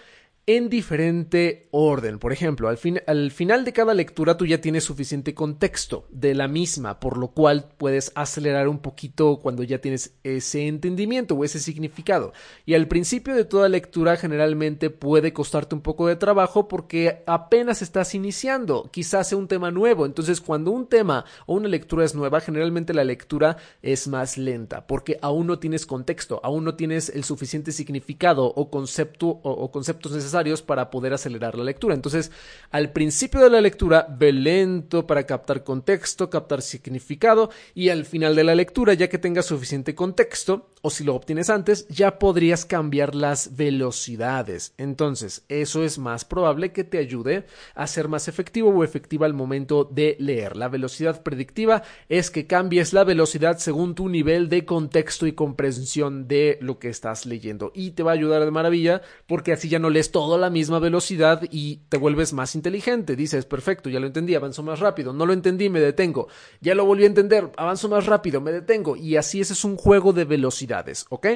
en 0.47 0.69
diferente 0.69 1.67
orden. 1.71 2.19
Por 2.19 2.31
ejemplo, 2.31 2.69
al, 2.69 2.77
al, 3.07 3.31
final 3.31 3.65
de 3.65 3.73
cada 3.73 3.95
lectura 3.95 4.37
tú 4.37 4.45
ya 4.45 4.61
tienes 4.61 4.83
suficiente 4.83 5.33
contexto 5.33 6.05
de 6.11 6.35
la 6.35 6.47
misma, 6.47 6.99
por 6.99 7.17
lo 7.17 7.29
cual 7.29 7.69
puedes 7.77 8.11
acelerar 8.13 8.67
un 8.67 8.77
poquito 8.77 9.39
cuando 9.39 9.63
ya 9.63 9.79
tienes 9.79 10.13
ese 10.23 10.67
entendimiento 10.67 11.33
o 11.33 11.43
ese 11.43 11.59
significado. 11.59 12.31
Y 12.65 12.75
al 12.75 12.87
principio 12.87 13.33
de 13.33 13.45
toda 13.45 13.69
lectura 13.69 14.17
generalmente 14.17 14.91
puede 14.91 15.33
costarte 15.33 15.73
un 15.73 15.81
poco 15.81 16.07
de 16.07 16.15
trabajo 16.15 16.67
porque 16.67 17.23
apenas 17.25 17.81
estás 17.81 18.13
iniciando, 18.13 18.89
quizás 18.91 19.29
sea 19.29 19.39
un 19.39 19.47
tema 19.47 19.71
nuevo. 19.71 20.05
Entonces, 20.05 20.41
cuando 20.41 20.69
un 20.69 20.87
tema 20.87 21.25
o 21.47 21.55
una 21.55 21.69
lectura 21.69 22.05
es 22.05 22.13
nueva, 22.13 22.39
generalmente 22.39 22.93
la 22.93 23.03
lectura 23.03 23.57
es 23.81 24.07
más 24.07 24.37
lenta 24.37 24.85
porque 24.85 25.17
aún 25.23 25.47
no 25.47 25.57
tienes 25.57 25.87
contexto, 25.87 26.39
aún 26.43 26.63
no 26.63 26.75
tienes 26.75 27.09
el 27.09 27.23
suficiente 27.23 27.71
significado 27.71 28.45
o 28.45 28.69
concepto 28.69 29.27
o, 29.27 29.49
o 29.49 29.71
conceptos 29.71 30.11
necesarios 30.11 30.34
para 30.61 30.89
poder 30.89 31.13
acelerar 31.13 31.57
la 31.57 31.63
lectura. 31.63 31.95
Entonces, 31.95 32.31
al 32.71 32.91
principio 32.91 33.39
de 33.41 33.49
la 33.49 33.61
lectura, 33.61 34.05
ve 34.09 34.31
lento 34.31 35.07
para 35.07 35.25
captar 35.25 35.63
contexto, 35.63 36.29
captar 36.29 36.61
significado 36.61 37.49
y 37.73 37.89
al 37.89 38.05
final 38.05 38.35
de 38.35 38.43
la 38.43 38.55
lectura, 38.55 38.93
ya 38.93 39.07
que 39.07 39.17
tengas 39.17 39.45
suficiente 39.45 39.95
contexto, 39.95 40.71
o 40.81 40.91
si 40.91 41.03
lo 41.03 41.15
obtienes 41.15 41.49
antes, 41.49 41.87
ya 41.87 42.19
podrías 42.19 42.63
cambiar 42.65 43.15
las 43.15 43.55
velocidades. 43.55 44.73
Entonces, 44.77 45.43
eso 45.49 45.83
es 45.83 45.97
más 45.97 46.25
probable 46.25 46.71
que 46.71 46.83
te 46.83 46.99
ayude 46.99 47.45
a 47.73 47.87
ser 47.87 48.07
más 48.07 48.27
efectivo 48.27 48.69
o 48.69 48.83
efectiva 48.83 49.25
al 49.25 49.33
momento 49.33 49.83
de 49.83 50.15
leer. 50.19 50.55
La 50.55 50.67
velocidad 50.67 51.23
predictiva 51.23 51.81
es 52.07 52.29
que 52.29 52.45
cambies 52.45 52.93
la 52.93 53.03
velocidad 53.03 53.57
según 53.57 53.95
tu 53.95 54.09
nivel 54.09 54.47
de 54.47 54.65
contexto 54.65 55.25
y 55.25 55.31
comprensión 55.31 56.27
de 56.27 56.59
lo 56.61 56.77
que 56.77 56.89
estás 56.89 57.25
leyendo. 57.25 57.71
Y 57.73 57.91
te 57.91 58.03
va 58.03 58.11
a 58.11 58.15
ayudar 58.15 58.45
de 58.45 58.51
maravilla 58.51 59.01
porque 59.25 59.53
así 59.53 59.69
ya 59.69 59.79
no 59.79 59.89
lees 59.89 60.11
todo 60.11 60.24
a 60.33 60.39
la 60.39 60.49
misma 60.49 60.79
velocidad 60.79 61.43
y 61.51 61.81
te 61.89 61.97
vuelves 61.97 62.33
más 62.33 62.55
inteligente. 62.55 63.15
Dices, 63.15 63.45
perfecto, 63.45 63.87
ya 63.91 63.99
lo 63.99 64.07
entendí, 64.07 64.33
avanzo 64.33 64.63
más 64.63 64.79
rápido. 64.79 65.13
No 65.13 65.27
lo 65.27 65.33
entendí, 65.33 65.69
me 65.69 65.79
detengo. 65.79 66.27
Ya 66.61 66.73
lo 66.73 66.85
volví 66.85 67.03
a 67.03 67.07
entender, 67.07 67.51
avanzo 67.55 67.87
más 67.87 68.07
rápido, 68.07 68.41
me 68.41 68.51
detengo. 68.51 68.95
Y 68.95 69.15
así 69.15 69.41
ese 69.41 69.53
es 69.53 69.63
un 69.63 69.77
juego 69.77 70.11
de 70.11 70.25
velocidades, 70.25 71.05
¿ok? 71.09 71.27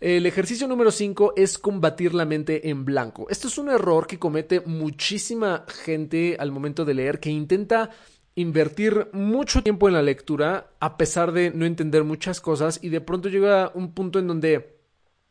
El 0.00 0.26
ejercicio 0.26 0.68
número 0.68 0.90
5 0.90 1.34
es 1.36 1.56
combatir 1.56 2.12
la 2.12 2.26
mente 2.26 2.68
en 2.68 2.84
blanco. 2.84 3.28
Esto 3.30 3.48
es 3.48 3.56
un 3.56 3.70
error 3.70 4.06
que 4.06 4.18
comete 4.18 4.60
muchísima 4.60 5.64
gente 5.84 6.36
al 6.38 6.50
momento 6.50 6.84
de 6.84 6.94
leer 6.94 7.20
que 7.20 7.30
intenta 7.30 7.90
invertir 8.34 9.08
mucho 9.14 9.62
tiempo 9.62 9.88
en 9.88 9.94
la 9.94 10.02
lectura 10.02 10.70
a 10.78 10.98
pesar 10.98 11.32
de 11.32 11.50
no 11.50 11.64
entender 11.64 12.04
muchas 12.04 12.42
cosas 12.42 12.78
y 12.82 12.90
de 12.90 13.00
pronto 13.00 13.30
llega 13.30 13.72
un 13.74 13.94
punto 13.94 14.18
en 14.18 14.26
donde 14.26 14.75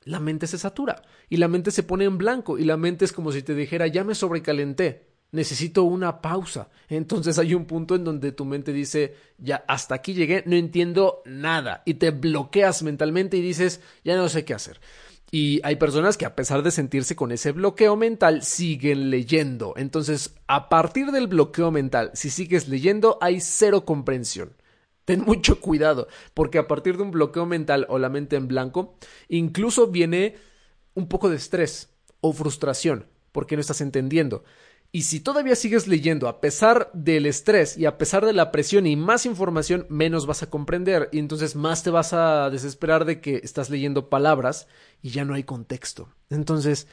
la 0.06 0.20
mente 0.20 0.48
se 0.48 0.58
satura 0.58 1.02
y 1.30 1.38
la 1.38 1.48
mente 1.48 1.72
se 1.72 1.84
pone 1.84 2.06
en 2.06 2.18
blanco 2.18 2.58
y 2.58 2.63
la 2.63 2.78
mente 2.78 3.06
es 3.06 3.12
como 3.12 3.32
si 3.32 3.41
te 3.41 3.56
dijera 3.56 3.88
ya 3.88 4.04
me 4.04 4.15
sobrecalenté, 4.15 5.08
necesito 5.32 5.84
una 5.84 6.22
pausa. 6.22 6.70
Entonces 6.88 7.38
hay 7.38 7.54
un 7.54 7.65
punto 7.65 7.96
en 7.96 8.04
donde 8.04 8.32
tu 8.32 8.46
mente 8.46 8.72
dice 8.72 9.15
ya 9.38 9.65
hasta 9.68 9.96
aquí 9.96 10.13
llegué, 10.13 10.44
no 10.46 10.56
entiendo 10.56 11.22
nada 11.26 11.82
y 11.86 11.96
te 11.96 12.12
bloqueas 12.12 12.84
mentalmente 12.84 13.38
y 13.38 13.41
dices 13.41 13.82
ya 14.04 14.15
no 14.15 14.30
sé 14.30 14.46
qué 14.46 14.54
hacer. 14.54 14.80
Y 15.32 15.60
hay 15.63 15.76
personas 15.76 16.18
que 16.18 16.26
a 16.26 16.36
pesar 16.36 16.62
de 16.62 16.72
sentirse 16.72 17.15
con 17.15 17.32
ese 17.32 17.52
bloqueo 17.52 17.96
mental 17.96 18.44
siguen 18.44 19.10
leyendo. 19.10 19.74
Entonces, 19.76 20.36
a 20.48 20.70
partir 20.70 21.12
del 21.12 21.28
bloqueo 21.28 21.72
mental, 21.72 22.12
si 22.13 22.30
sigues 22.30 22.70
leyendo, 22.70 23.18
hay 23.20 23.41
cero 23.41 23.86
comprensión. 23.86 24.54
Ten 25.06 25.22
mucho 25.26 25.60
cuidado, 25.60 26.08
porque 26.34 26.58
a 26.58 26.68
partir 26.68 26.98
de 26.98 27.04
un 27.04 27.12
bloqueo 27.12 27.46
mental 27.46 27.86
o 27.89 28.00
la 28.00 28.10
mente 28.10 28.36
en 28.36 28.48
blanco, 28.48 28.98
incluso 29.30 29.88
viene 29.88 30.36
un 30.94 31.08
poco 31.08 31.30
de 31.30 31.38
estrés 31.38 31.89
o 32.22 32.34
frustración, 32.34 33.08
porque 33.32 33.56
no 33.56 33.62
estás 33.62 33.82
entendiendo. 33.82 34.44
Y 34.91 35.02
si 35.02 35.20
todavía 35.20 35.58
sigues 35.58 35.88
leyendo, 35.88 36.30
a 36.30 36.39
pesar 36.39 36.89
del 36.94 37.26
estrés 37.26 37.78
y 37.78 37.86
a 37.86 37.98
pesar 37.98 38.26
de 38.26 38.32
la 38.32 38.50
presión 38.50 38.88
y 38.88 38.96
más 38.96 39.26
información, 39.26 39.86
menos 39.89 40.26
vas 40.26 40.41
a 40.41 40.50
comprender 40.50 41.10
y 41.12 41.20
entonces 41.20 41.58
más 41.58 41.84
te 41.84 41.89
vas 41.89 42.13
a 42.13 42.50
desesperar 42.50 43.04
de 43.04 43.20
que 43.20 43.41
estás 43.44 43.70
leyendo 43.70 44.10
palabras 44.10 44.68
y 45.02 45.10
ya 45.10 45.26
no 45.26 45.34
hay 45.34 45.44
contexto. 45.44 46.08
Entonces, 46.30 46.88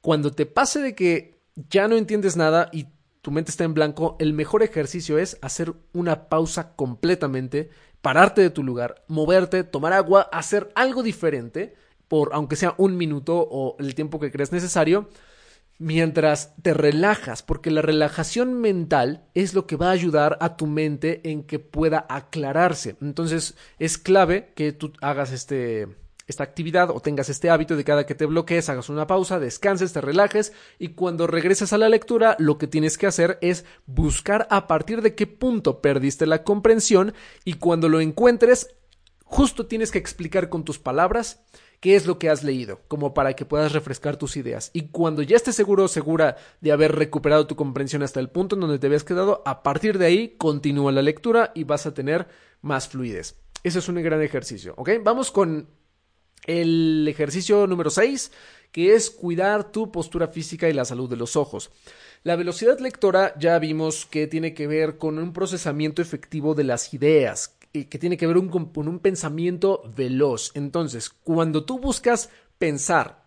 cuando 0.00 0.32
te 0.32 0.46
pase 0.46 0.80
de 0.80 0.96
que 0.96 1.38
ya 1.70 1.86
no 1.86 1.96
entiendes 1.96 2.36
nada 2.36 2.70
y 2.72 2.88
tu 3.24 3.30
mente 3.30 3.50
está 3.50 3.64
en 3.64 3.72
blanco, 3.72 4.16
el 4.18 4.34
mejor 4.34 4.62
ejercicio 4.62 5.16
es 5.16 5.38
hacer 5.40 5.72
una 5.94 6.28
pausa 6.28 6.76
completamente, 6.76 7.70
pararte 8.02 8.42
de 8.42 8.50
tu 8.50 8.62
lugar, 8.62 9.02
moverte, 9.08 9.64
tomar 9.64 9.94
agua, 9.94 10.28
hacer 10.30 10.68
algo 10.74 11.02
diferente, 11.02 11.74
por 12.06 12.34
aunque 12.34 12.56
sea 12.56 12.74
un 12.76 12.98
minuto 12.98 13.38
o 13.50 13.76
el 13.78 13.94
tiempo 13.94 14.20
que 14.20 14.30
creas 14.30 14.52
necesario, 14.52 15.08
mientras 15.78 16.54
te 16.60 16.74
relajas, 16.74 17.42
porque 17.42 17.70
la 17.70 17.80
relajación 17.80 18.60
mental 18.60 19.24
es 19.32 19.54
lo 19.54 19.66
que 19.66 19.76
va 19.76 19.88
a 19.88 19.92
ayudar 19.92 20.36
a 20.42 20.58
tu 20.58 20.66
mente 20.66 21.22
en 21.24 21.44
que 21.44 21.58
pueda 21.58 22.04
aclararse. 22.10 22.96
Entonces 23.00 23.54
es 23.78 23.96
clave 23.96 24.52
que 24.54 24.72
tú 24.72 24.92
hagas 25.00 25.32
este 25.32 25.88
esta 26.26 26.44
actividad 26.44 26.90
o 26.90 27.00
tengas 27.00 27.28
este 27.28 27.50
hábito 27.50 27.76
de 27.76 27.84
cada 27.84 28.06
que 28.06 28.14
te 28.14 28.26
bloquees, 28.26 28.68
hagas 28.68 28.88
una 28.88 29.06
pausa, 29.06 29.38
descanses, 29.38 29.92
te 29.92 30.00
relajes 30.00 30.52
y 30.78 30.88
cuando 30.88 31.26
regreses 31.26 31.72
a 31.72 31.78
la 31.78 31.88
lectura 31.88 32.36
lo 32.38 32.58
que 32.58 32.66
tienes 32.66 32.98
que 32.98 33.06
hacer 33.06 33.38
es 33.40 33.64
buscar 33.86 34.46
a 34.50 34.66
partir 34.66 35.02
de 35.02 35.14
qué 35.14 35.26
punto 35.26 35.80
perdiste 35.80 36.26
la 36.26 36.44
comprensión 36.44 37.14
y 37.44 37.54
cuando 37.54 37.88
lo 37.88 38.00
encuentres 38.00 38.74
justo 39.24 39.66
tienes 39.66 39.90
que 39.90 39.98
explicar 39.98 40.48
con 40.48 40.64
tus 40.64 40.78
palabras 40.78 41.44
qué 41.80 41.96
es 41.96 42.06
lo 42.06 42.18
que 42.18 42.30
has 42.30 42.42
leído, 42.42 42.80
como 42.88 43.12
para 43.12 43.34
que 43.34 43.44
puedas 43.44 43.72
refrescar 43.72 44.16
tus 44.16 44.36
ideas. 44.36 44.70
Y 44.72 44.88
cuando 44.88 45.22
ya 45.22 45.36
estés 45.36 45.54
seguro 45.54 45.84
o 45.84 45.88
segura 45.88 46.36
de 46.60 46.72
haber 46.72 46.94
recuperado 46.94 47.46
tu 47.46 47.56
comprensión 47.56 48.02
hasta 48.02 48.20
el 48.20 48.30
punto 48.30 48.54
en 48.54 48.60
donde 48.60 48.78
te 48.78 48.86
habías 48.86 49.04
quedado, 49.04 49.42
a 49.44 49.62
partir 49.62 49.98
de 49.98 50.06
ahí 50.06 50.36
continúa 50.38 50.92
la 50.92 51.02
lectura 51.02 51.52
y 51.54 51.64
vas 51.64 51.84
a 51.84 51.92
tener 51.92 52.28
más 52.62 52.88
fluidez. 52.88 53.36
Ese 53.62 53.80
es 53.80 53.88
un 53.88 54.02
gran 54.02 54.22
ejercicio, 54.22 54.74
¿ok? 54.76 54.90
Vamos 55.02 55.30
con 55.30 55.68
el 56.46 57.06
ejercicio 57.08 57.66
número 57.66 57.90
6, 57.90 58.32
que 58.72 58.94
es 58.94 59.10
cuidar 59.10 59.70
tu 59.70 59.92
postura 59.92 60.28
física 60.28 60.68
y 60.68 60.72
la 60.72 60.84
salud 60.84 61.08
de 61.08 61.16
los 61.16 61.36
ojos. 61.36 61.70
La 62.22 62.36
velocidad 62.36 62.78
lectora 62.78 63.34
ya 63.38 63.58
vimos 63.58 64.06
que 64.06 64.26
tiene 64.26 64.54
que 64.54 64.66
ver 64.66 64.98
con 64.98 65.18
un 65.18 65.32
procesamiento 65.32 66.02
efectivo 66.02 66.54
de 66.54 66.64
las 66.64 66.92
ideas, 66.94 67.56
que 67.72 67.98
tiene 67.98 68.16
que 68.16 68.26
ver 68.26 68.36
con 68.48 68.88
un 68.88 68.98
pensamiento 68.98 69.82
veloz. 69.96 70.52
Entonces, 70.54 71.10
cuando 71.10 71.64
tú 71.64 71.78
buscas 71.78 72.30
pensar 72.58 73.24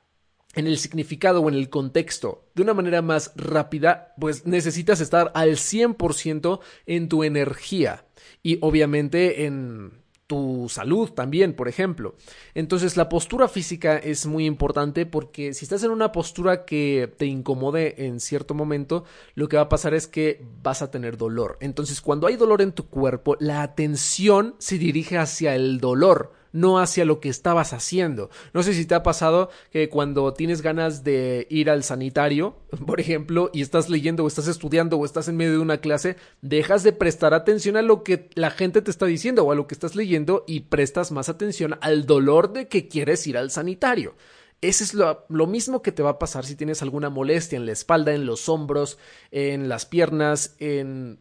en 0.55 0.65
el 0.65 0.79
significado 0.79 1.41
o 1.41 1.49
en 1.49 1.55
el 1.55 1.69
contexto 1.69 2.49
de 2.55 2.63
una 2.63 2.73
manera 2.73 3.01
más 3.01 3.31
rápida, 3.35 4.15
pues 4.19 4.45
necesitas 4.47 4.99
estar 4.99 5.31
al 5.35 5.51
100% 5.51 6.59
en 6.87 7.09
tu 7.09 7.23
energía 7.23 8.05
y 8.41 8.57
obviamente 8.61 9.45
en 9.45 10.01
tu 10.27 10.67
salud 10.69 11.09
también, 11.11 11.53
por 11.53 11.67
ejemplo. 11.67 12.15
Entonces 12.53 12.97
la 12.97 13.09
postura 13.09 13.47
física 13.47 13.97
es 13.97 14.25
muy 14.25 14.45
importante 14.45 15.05
porque 15.05 15.53
si 15.53 15.65
estás 15.65 15.83
en 15.83 15.91
una 15.91 16.11
postura 16.11 16.65
que 16.65 17.11
te 17.17 17.25
incomode 17.25 18.05
en 18.05 18.19
cierto 18.19 18.53
momento, 18.53 19.05
lo 19.35 19.47
que 19.47 19.55
va 19.55 19.63
a 19.63 19.69
pasar 19.69 19.93
es 19.93 20.07
que 20.07 20.45
vas 20.61 20.81
a 20.81 20.91
tener 20.91 21.17
dolor. 21.17 21.57
Entonces 21.61 22.01
cuando 22.01 22.27
hay 22.27 22.35
dolor 22.35 22.61
en 22.61 22.73
tu 22.73 22.87
cuerpo, 22.87 23.37
la 23.39 23.63
atención 23.63 24.55
se 24.57 24.77
dirige 24.77 25.17
hacia 25.17 25.55
el 25.55 25.79
dolor 25.79 26.33
no 26.57 26.79
hacia 26.79 27.05
lo 27.05 27.19
que 27.19 27.29
estabas 27.29 27.71
haciendo. 27.71 28.29
No 28.53 28.63
sé 28.63 28.73
si 28.73 28.85
te 28.85 28.95
ha 28.95 29.03
pasado 29.03 29.49
que 29.71 29.89
cuando 29.89 30.33
tienes 30.33 30.61
ganas 30.61 31.03
de 31.03 31.45
ir 31.49 31.69
al 31.69 31.83
sanitario, 31.83 32.57
por 32.85 32.99
ejemplo, 32.99 33.51
y 33.53 33.61
estás 33.61 33.89
leyendo 33.89 34.23
o 34.23 34.27
estás 34.27 34.47
estudiando 34.47 34.97
o 34.97 35.05
estás 35.05 35.27
en 35.27 35.37
medio 35.37 35.53
de 35.53 35.59
una 35.59 35.77
clase, 35.77 36.15
dejas 36.41 36.83
de 36.83 36.93
prestar 36.93 37.33
atención 37.33 37.77
a 37.77 37.83
lo 37.83 38.03
que 38.03 38.29
la 38.33 38.49
gente 38.49 38.81
te 38.81 38.91
está 38.91 39.05
diciendo 39.05 39.43
o 39.43 39.51
a 39.51 39.55
lo 39.55 39.67
que 39.67 39.75
estás 39.75 39.95
leyendo 39.95 40.43
y 40.47 40.61
prestas 40.61 41.11
más 41.11 41.29
atención 41.29 41.77
al 41.81 42.05
dolor 42.07 42.51
de 42.51 42.67
que 42.67 42.87
quieres 42.87 43.25
ir 43.27 43.37
al 43.37 43.51
sanitario. 43.51 44.15
Ese 44.59 44.83
es 44.83 44.95
lo, 44.95 45.47
mismo 45.47 45.83
que 45.83 45.91
te 45.91 46.01
va 46.01 46.11
a 46.11 46.19
pasar 46.19 46.43
si 46.43 46.55
tienes 46.55 46.81
alguna 46.81 47.11
molestia 47.11 47.57
en 47.57 47.67
la 47.67 47.73
espalda, 47.73 48.13
en 48.15 48.25
los 48.25 48.49
hombros, 48.49 48.97
en 49.29 49.69
las 49.69 49.85
piernas, 49.85 50.55
en, 50.57 51.19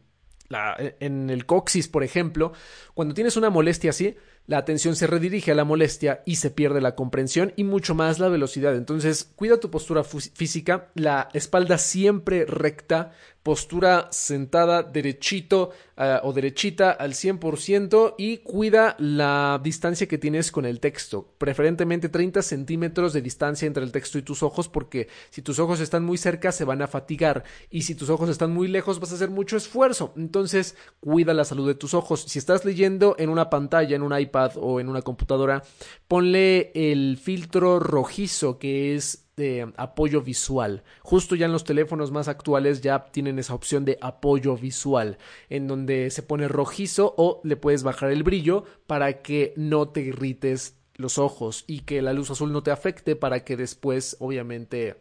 en 0.49 1.29
el 1.29 1.45
coxis, 1.45 1.89
por 1.89 2.03
ejemplo. 2.03 2.55
Cuando 2.95 3.13
tienes 3.13 3.37
una 3.37 3.51
molestia 3.51 3.91
así, 3.91 4.17
la 4.47 4.59
atención 4.59 4.95
se 4.97 5.07
redirige 5.07 5.53
a 5.53 5.55
la 5.55 5.65
molestia 5.65 6.23
y 6.25 6.37
se 6.37 6.51
pierde 6.51 6.81
la 6.81 6.95
comprensión 6.95 7.53
y 7.57 7.65
mucho 7.65 7.95
más 7.95 8.19
la 8.19 8.29
velocidad. 8.29 8.77
Entonces, 8.77 9.31
cuida 9.37 9.59
tu 9.59 9.71
postura 9.71 10.05
física, 10.05 10.89
la 10.95 11.29
espalda 11.33 11.79
siempre 11.79 12.45
recta, 12.45 13.13
postura 13.47 14.09
sentada 14.11 14.83
derechito 14.83 15.71
uh, 15.97 16.27
o 16.27 16.33
derechita 16.33 16.91
al 16.91 17.13
100% 17.13 18.17
y 18.19 18.39
cuida 18.39 18.97
la 18.99 19.61
distancia 19.63 20.09
que 20.09 20.19
tienes 20.19 20.51
con 20.51 20.67
el 20.67 20.81
texto, 20.81 21.33
preferentemente 21.39 22.09
30 22.09 22.43
centímetros 22.43 23.13
de 23.13 23.23
distancia 23.23 23.69
entre 23.69 23.85
el 23.85 23.93
texto 23.93 24.19
y 24.19 24.23
tus 24.23 24.43
ojos 24.43 24.69
porque 24.69 25.07
si 25.31 25.43
tus 25.43 25.61
ojos 25.61 25.79
están 25.79 26.05
muy 26.05 26.19
cerca 26.19 26.51
se 26.51 26.65
van 26.65 26.83
a 26.83 26.89
fatigar. 26.89 27.45
Y 27.71 27.83
si 27.83 27.95
tus 27.95 28.11
ojos 28.11 28.31
están 28.31 28.53
muy 28.53 28.67
lejos 28.67 28.99
vas 28.99 29.13
a 29.13 29.15
hacer 29.15 29.31
mucho 29.31 29.57
esfuerzo, 29.57 30.13
entonces 30.17 30.75
cuida 30.99 31.33
la 31.33 31.45
salud 31.45 31.69
de 31.69 31.77
tus 31.77 31.95
ojos. 31.95 32.25
Si 32.27 32.41
estás 32.41 32.65
leyendo 32.65 33.15
en 33.17 33.29
una 33.29 33.49
pantalla, 33.49 33.95
en 33.95 34.03
un 34.03 34.19
iPad 34.19 34.57
o 34.57 34.81
en 34.81 34.89
una 34.89 35.03
computadora, 35.03 35.63
ponle 36.09 36.73
el 36.75 37.17
filtro 37.17 37.79
rojizo 37.79 38.59
que 38.59 38.97
es 38.97 39.26
de 39.37 39.71
apoyo 39.77 40.23
visual. 40.23 40.83
Justo 41.03 41.35
ya 41.35 41.45
en 41.45 41.53
los 41.53 41.65
teléfonos 41.65 42.11
más 42.11 42.27
actuales 42.27 42.81
ya 42.81 43.05
tienen 43.13 43.39
esa 43.39 43.55
opción 43.55 43.85
de 43.85 43.99
apoyo 44.01 44.57
visual, 44.57 45.19
en 45.51 45.69
donde 45.69 46.11
se 46.11 46.23
pone 46.23 46.49
rojizo 46.49 47.13
o 47.19 47.43
le 47.45 47.57
puedes 47.57 47.83
bajar 47.83 48.11
el 48.11 48.23
brillo 48.23 48.65
para 48.87 49.21
que 49.21 49.53
no 49.57 49.89
te 49.89 50.01
irrites 50.01 50.77
los 50.95 51.19
ojos 51.19 51.65
y 51.67 51.81
que 51.81 52.01
la 52.01 52.15
luz 52.15 52.31
azul 52.31 52.51
no 52.51 52.63
te 52.63 52.71
afecte 52.71 53.15
para 53.15 53.45
que 53.45 53.59
después 53.59 54.17
obviamente 54.21 54.97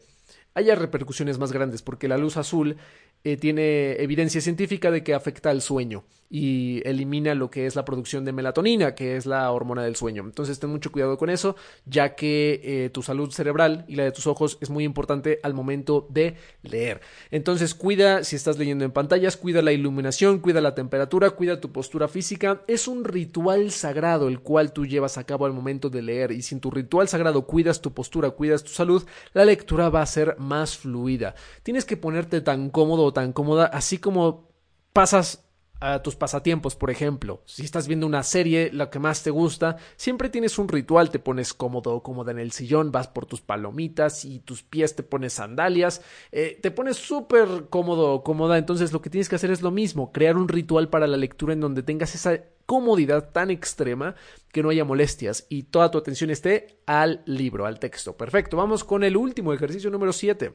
haya 0.54 0.76
repercusiones 0.76 1.38
más 1.38 1.54
grandes 1.54 1.82
porque 1.82 2.10
la 2.10 2.18
luz 2.18 2.36
azul 2.36 2.76
eh, 3.24 3.38
tiene 3.38 3.94
evidencia 4.02 4.42
científica 4.42 4.92
de 4.92 5.02
que 5.02 5.14
afecta 5.14 5.50
al 5.50 5.62
sueño 5.62 6.04
y 6.30 6.82
elimina 6.88 7.36
lo 7.36 7.50
que 7.50 7.66
es 7.66 7.76
la 7.76 7.86
producción 7.86 8.26
de 8.26 8.34
melatonina, 8.34 8.96
que 8.96 9.16
es 9.16 9.26
la 9.26 9.52
hormona 9.52 9.84
del 9.84 9.96
sueño. 9.96 10.24
Entonces 10.24 10.60
ten 10.60 10.70
mucho 10.70 10.92
cuidado 10.92 11.18
con 11.18 11.30
eso, 11.30 11.56
ya 11.86 12.16
que 12.16 12.62
eh, 12.64 12.90
tu 12.90 13.04
salud 13.04 13.32
cerebral 13.32 13.86
y 13.88 13.96
la 13.96 14.04
de 14.04 14.12
tus 14.12 14.28
ojos 14.28 14.58
es 14.62 14.70
muy 14.70 14.84
importante 14.84 15.40
al 15.44 15.54
momento 15.54 16.08
de 16.10 16.36
leer. 16.64 17.02
Entonces 17.32 17.76
cuida 17.76 18.24
si 18.24 18.36
estás 18.36 18.58
leyendo 18.58 18.86
en 18.86 18.92
pantallas, 18.92 19.38
cuida 19.38 19.62
la 19.62 19.72
iluminación, 19.72 20.40
cuida 20.40 20.62
la 20.62 20.76
temperatura, 20.76 21.32
cuida 21.32 21.62
tu 21.62 21.72
postura 21.72 22.08
física. 22.08 22.64
Es 22.68 22.88
un 22.88 23.04
ritual 23.06 23.72
sagrado 23.72 24.28
el 24.28 24.40
cual 24.40 24.74
tú 24.74 24.86
llevas 24.86 25.18
a 25.18 25.26
cabo 25.26 25.46
al 25.46 25.54
momento 25.54 25.90
de 25.90 26.02
leer 26.02 26.32
y 26.32 26.42
si 26.42 26.56
en 26.56 26.62
tu 26.62 26.72
ritual 26.72 27.08
sagrado 27.08 27.46
cuidas 27.46 27.82
tu 27.82 27.94
postura, 27.94 28.32
cuidas 28.32 28.64
tu 28.64 28.72
salud, 28.72 29.06
la 29.34 29.46
lectura 29.46 29.90
va 29.90 30.02
a 30.02 30.06
ser 30.06 30.36
más 30.40 30.76
fluida. 30.78 31.36
Tienes 31.64 31.86
que 31.86 31.98
ponerte 31.98 32.42
tan 32.42 32.70
cómodo 32.70 33.04
o 33.04 33.14
tan 33.14 33.32
cómoda, 33.32 33.66
así 33.66 34.00
como 34.00 34.50
pasas 34.94 35.45
a 35.80 36.02
tus 36.02 36.16
pasatiempos, 36.16 36.76
por 36.76 36.90
ejemplo. 36.90 37.42
Si 37.46 37.64
estás 37.64 37.88
viendo 37.88 38.08
una 38.08 38.24
serie, 38.24 38.70
lo 38.72 38.90
que 38.90 39.00
más 39.00 39.24
te 39.24 39.30
gusta, 39.30 39.78
siempre 39.98 40.30
tienes 40.30 40.58
un 40.58 40.68
ritual, 40.68 41.10
te 41.10 41.20
pones 41.20 41.54
cómodo 41.54 42.02
cómoda 42.02 42.32
en 42.32 42.40
el 42.40 42.52
sillón, 42.52 42.92
vas 42.92 43.08
por 43.08 43.26
tus 43.26 43.42
palomitas 43.42 44.26
y 44.26 44.40
tus 44.40 44.64
pies 44.64 44.96
te 44.96 45.04
pones 45.04 45.34
sandalias, 45.34 46.02
eh, 46.32 46.58
te 46.62 46.72
pones 46.72 46.98
súper 46.98 47.68
cómodo 47.70 48.24
cómoda, 48.24 48.58
entonces 48.58 48.94
lo 48.94 49.02
que 49.02 49.10
tienes 49.10 49.30
que 49.30 49.36
hacer 49.36 49.52
es 49.52 49.62
lo 49.62 49.72
mismo, 49.72 50.12
crear 50.12 50.38
un 50.38 50.48
ritual 50.48 50.90
para 50.90 51.08
la 51.08 51.18
lectura 51.18 51.54
en 51.54 51.60
donde 51.60 51.84
tengas 51.84 52.16
esa 52.16 52.40
comodidad 52.66 53.32
tan 53.32 53.52
extrema 53.52 54.16
que 54.52 54.64
no 54.64 54.70
haya 54.70 54.86
molestias 54.86 55.46
y 55.50 55.64
toda 55.64 55.92
tu 55.92 55.98
atención 55.98 56.30
esté 56.30 56.80
al 56.86 57.22
libro, 57.26 57.66
al 57.66 57.80
texto. 57.80 58.18
Perfecto, 58.18 58.58
vamos 58.58 58.84
con 58.84 59.04
el 59.04 59.18
último 59.18 59.54
ejercicio 59.54 59.90
número 59.90 60.14
7. 60.14 60.54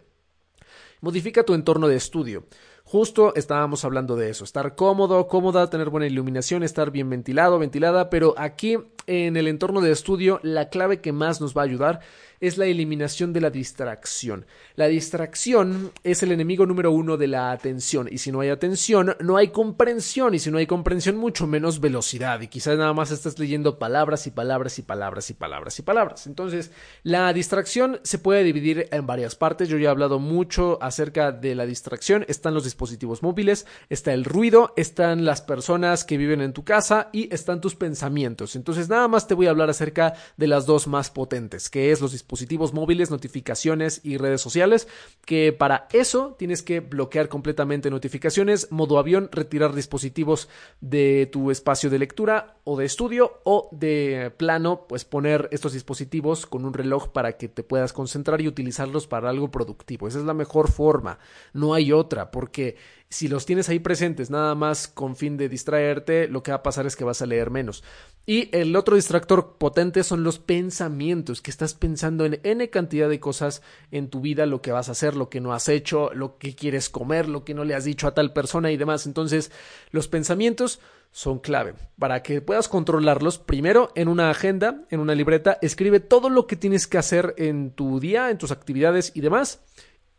Modifica 1.03 1.45
tu 1.45 1.55
entorno 1.55 1.89
de 1.89 1.97
estudio. 1.97 2.45
Justo 2.91 3.33
estábamos 3.37 3.85
hablando 3.85 4.17
de 4.17 4.31
eso, 4.31 4.43
estar 4.43 4.75
cómodo, 4.75 5.29
cómoda, 5.29 5.71
tener 5.71 5.91
buena 5.91 6.09
iluminación, 6.09 6.65
estar 6.65 6.91
bien 6.91 7.09
ventilado, 7.09 7.57
ventilada, 7.57 8.11
pero 8.11 8.35
aquí 8.37 8.79
en 9.07 9.37
el 9.37 9.47
entorno 9.47 9.81
de 9.81 9.93
estudio, 9.93 10.41
la 10.43 10.71
clave 10.71 11.01
que 11.01 11.13
más 11.13 11.41
nos 11.41 11.57
va 11.57 11.63
a 11.63 11.67
ayudar 11.67 12.01
es 12.41 12.57
la 12.57 12.67
eliminación 12.67 13.33
de 13.33 13.41
la 13.41 13.51
distracción. 13.51 14.47
La 14.75 14.87
distracción 14.87 15.93
es 16.03 16.23
el 16.23 16.33
enemigo 16.33 16.65
número 16.65 16.91
uno 16.91 17.17
de 17.17 17.29
la 17.29 17.53
atención 17.53 18.09
y 18.11 18.19
si 18.19 18.33
no 18.33 18.41
hay 18.41 18.49
atención 18.49 19.15
no 19.21 19.37
hay 19.37 19.49
comprensión 19.49 20.35
y 20.35 20.39
si 20.39 20.51
no 20.51 20.59
hay 20.59 20.67
comprensión 20.67 21.17
mucho 21.17 21.47
menos 21.47 21.81
velocidad 21.81 22.41
y 22.41 22.49
quizás 22.49 22.79
nada 22.79 22.95
más 22.95 23.11
estás 23.11 23.39
leyendo 23.39 23.79
palabras 23.79 24.27
y 24.27 24.31
palabras 24.31 24.79
y 24.79 24.83
palabras 24.83 25.29
y 25.29 25.35
palabras 25.35 25.79
y 25.79 25.83
palabras. 25.83 26.27
Entonces 26.27 26.71
la 27.03 27.33
distracción 27.33 28.01
se 28.05 28.19
puede 28.19 28.43
dividir 28.43 28.89
en 28.91 29.07
varias 29.07 29.37
partes. 29.37 29.69
Yo 29.69 29.77
ya 29.77 29.89
he 29.89 29.91
hablado 29.91 30.19
mucho 30.19 30.79
acerca 30.81 31.33
de 31.33 31.55
la 31.55 31.67
distracción. 31.67 32.25
Están 32.27 32.55
los 32.55 32.65
dispositivos 32.81 33.23
móviles, 33.23 33.67
está 33.91 34.15
el 34.15 34.25
ruido, 34.25 34.73
están 34.77 35.27
las 35.27 35.43
personas 35.43 36.05
que 36.05 36.17
viven 36.17 36.41
en 36.41 36.55
tu 36.55 36.65
casa 36.65 37.11
y 37.13 37.33
están 37.35 37.61
tus 37.61 37.75
pensamientos. 37.75 38.57
Entonces 38.57 38.89
nada 38.89 39.07
más 39.07 39.27
te 39.27 39.35
voy 39.35 39.47
a 39.47 39.51
hablar 39.51 39.69
acerca 39.69 40.15
de 40.39 40.47
las 40.47 40.65
dos 40.65 40.87
más 40.87 41.11
potentes, 41.11 41.69
que 41.69 41.93
es 41.93 42.01
los 42.01 42.13
dispositivos 42.13 42.73
móviles, 42.73 43.11
notificaciones 43.11 44.01
y 44.03 44.17
redes 44.17 44.41
sociales, 44.41 44.89
que 45.27 45.53
para 45.53 45.89
eso 45.93 46.37
tienes 46.39 46.63
que 46.63 46.81
bloquear 46.81 47.29
completamente 47.29 47.91
notificaciones, 47.91 48.73
modo 48.73 48.99
avión, 48.99 49.29
retirar 49.31 49.75
dispositivos 49.75 50.49
de 50.81 51.29
tu 51.31 51.51
espacio 51.51 51.91
de 51.91 51.99
lectura 51.99 52.57
o 52.65 52.79
de 52.79 52.87
estudio 52.87 53.41
o 53.45 53.69
de 53.73 54.33
plano, 54.39 54.87
pues 54.89 55.05
poner 55.05 55.49
estos 55.53 55.75
dispositivos 55.75 56.47
con 56.47 56.65
un 56.65 56.73
reloj 56.73 57.09
para 57.09 57.37
que 57.37 57.49
te 57.49 57.63
puedas 57.63 57.93
concentrar 57.93 58.41
y 58.41 58.49
utilizarlos 58.49 59.07
para 59.07 59.29
algo 59.29 59.51
productivo. 59.51 60.09
Esa 60.09 60.19
es 60.19 60.25
la 60.25 60.35
mejor 60.35 60.71
forma, 60.71 61.19
no 61.53 61.75
hay 61.75 61.93
otra, 61.93 62.31
porque 62.31 62.70
si 63.09 63.27
los 63.27 63.45
tienes 63.45 63.69
ahí 63.69 63.81
presentes 63.81 64.31
nada 64.31 64.55
más 64.55 64.87
con 64.87 65.17
fin 65.17 65.37
de 65.37 65.49
distraerte, 65.49 66.29
lo 66.29 66.43
que 66.43 66.53
va 66.53 66.59
a 66.59 66.63
pasar 66.63 66.87
es 66.87 66.95
que 66.95 67.05
vas 67.05 67.23
a 67.23 67.27
leer 67.27 67.51
menos. 67.51 67.83
Y 68.25 68.55
el 68.57 68.77
otro 68.77 68.95
distractor 68.95 69.57
potente 69.59 70.05
son 70.05 70.23
los 70.23 70.39
pensamientos, 70.39 71.43
que 71.43 71.51
estás 71.51 71.75
pensando 71.75 72.25
en 72.25 72.41
N 72.45 72.71
cantidad 72.71 73.09
de 73.09 73.19
cosas 73.19 73.63
en 73.91 74.11
tu 74.11 74.21
vida, 74.21 74.47
lo 74.47 74.63
que 74.63 74.71
vas 74.71 74.89
a 74.89 74.93
hacer, 74.93 75.17
lo 75.17 75.29
que 75.29 75.41
no 75.41 75.53
has 75.53 75.69
hecho, 75.69 76.11
lo 76.15 76.39
que 76.39 76.55
quieres 76.55 76.89
comer, 76.89 77.29
lo 77.29 77.45
que 77.45 77.55
no 77.55 77.65
le 77.65 77.75
has 77.75 77.85
dicho 77.85 78.07
a 78.07 78.15
tal 78.15 78.33
persona 78.33 78.71
y 78.71 78.77
demás. 78.77 79.07
Entonces, 79.07 79.51
los 79.91 80.07
pensamientos 80.07 80.79
son 81.11 81.41
clave. 81.41 81.75
Para 81.99 82.23
que 82.23 82.41
puedas 82.41 82.69
controlarlos, 82.69 83.39
primero 83.39 83.91
en 83.97 84.07
una 84.07 84.31
agenda, 84.31 84.85
en 84.91 85.01
una 85.01 85.17
libreta, 85.17 85.59
escribe 85.63 85.99
todo 85.99 86.31
lo 86.31 86.47
que 86.47 86.55
tienes 86.55 86.87
que 86.87 86.99
hacer 86.99 87.35
en 87.39 87.73
tu 87.73 87.99
día, 87.99 88.31
en 88.31 88.39
tus 88.39 88.53
actividades 88.53 89.11
y 89.17 89.21
demás 89.21 89.61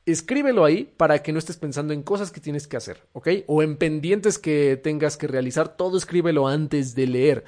escríbelo 0.05 0.65
ahí 0.65 0.91
para 0.97 1.21
que 1.21 1.31
no 1.31 1.39
estés 1.39 1.57
pensando 1.57 1.93
en 1.93 2.03
cosas 2.03 2.31
que 2.31 2.41
tienes 2.41 2.67
que 2.67 2.77
hacer, 2.77 3.05
¿ok? 3.13 3.29
O 3.47 3.61
en 3.61 3.77
pendientes 3.77 4.39
que 4.39 4.79
tengas 4.81 5.17
que 5.17 5.27
realizar, 5.27 5.75
todo 5.77 5.97
escríbelo 5.97 6.47
antes 6.47 6.95
de 6.95 7.07
leer. 7.07 7.43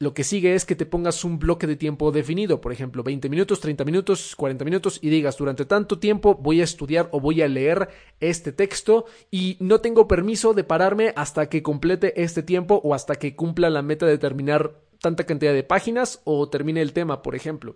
Lo 0.00 0.14
que 0.14 0.22
sigue 0.22 0.54
es 0.54 0.64
que 0.64 0.76
te 0.76 0.86
pongas 0.86 1.24
un 1.24 1.40
bloque 1.40 1.66
de 1.66 1.74
tiempo 1.74 2.12
definido, 2.12 2.60
por 2.60 2.72
ejemplo, 2.72 3.02
20 3.02 3.28
minutos, 3.28 3.58
30 3.58 3.84
minutos, 3.84 4.36
40 4.36 4.64
minutos 4.64 5.00
y 5.02 5.08
digas, 5.08 5.36
durante 5.36 5.64
tanto 5.64 5.98
tiempo 5.98 6.36
voy 6.36 6.60
a 6.60 6.64
estudiar 6.64 7.08
o 7.10 7.18
voy 7.18 7.42
a 7.42 7.48
leer 7.48 7.88
este 8.20 8.52
texto 8.52 9.06
y 9.32 9.56
no 9.58 9.80
tengo 9.80 10.06
permiso 10.06 10.54
de 10.54 10.62
pararme 10.62 11.12
hasta 11.16 11.48
que 11.48 11.64
complete 11.64 12.22
este 12.22 12.44
tiempo 12.44 12.80
o 12.84 12.94
hasta 12.94 13.16
que 13.16 13.34
cumpla 13.34 13.70
la 13.70 13.82
meta 13.82 14.06
de 14.06 14.18
terminar 14.18 14.80
tanta 15.00 15.24
cantidad 15.24 15.52
de 15.52 15.64
páginas 15.64 16.20
o 16.22 16.48
termine 16.48 16.80
el 16.80 16.92
tema, 16.92 17.20
por 17.20 17.34
ejemplo. 17.34 17.74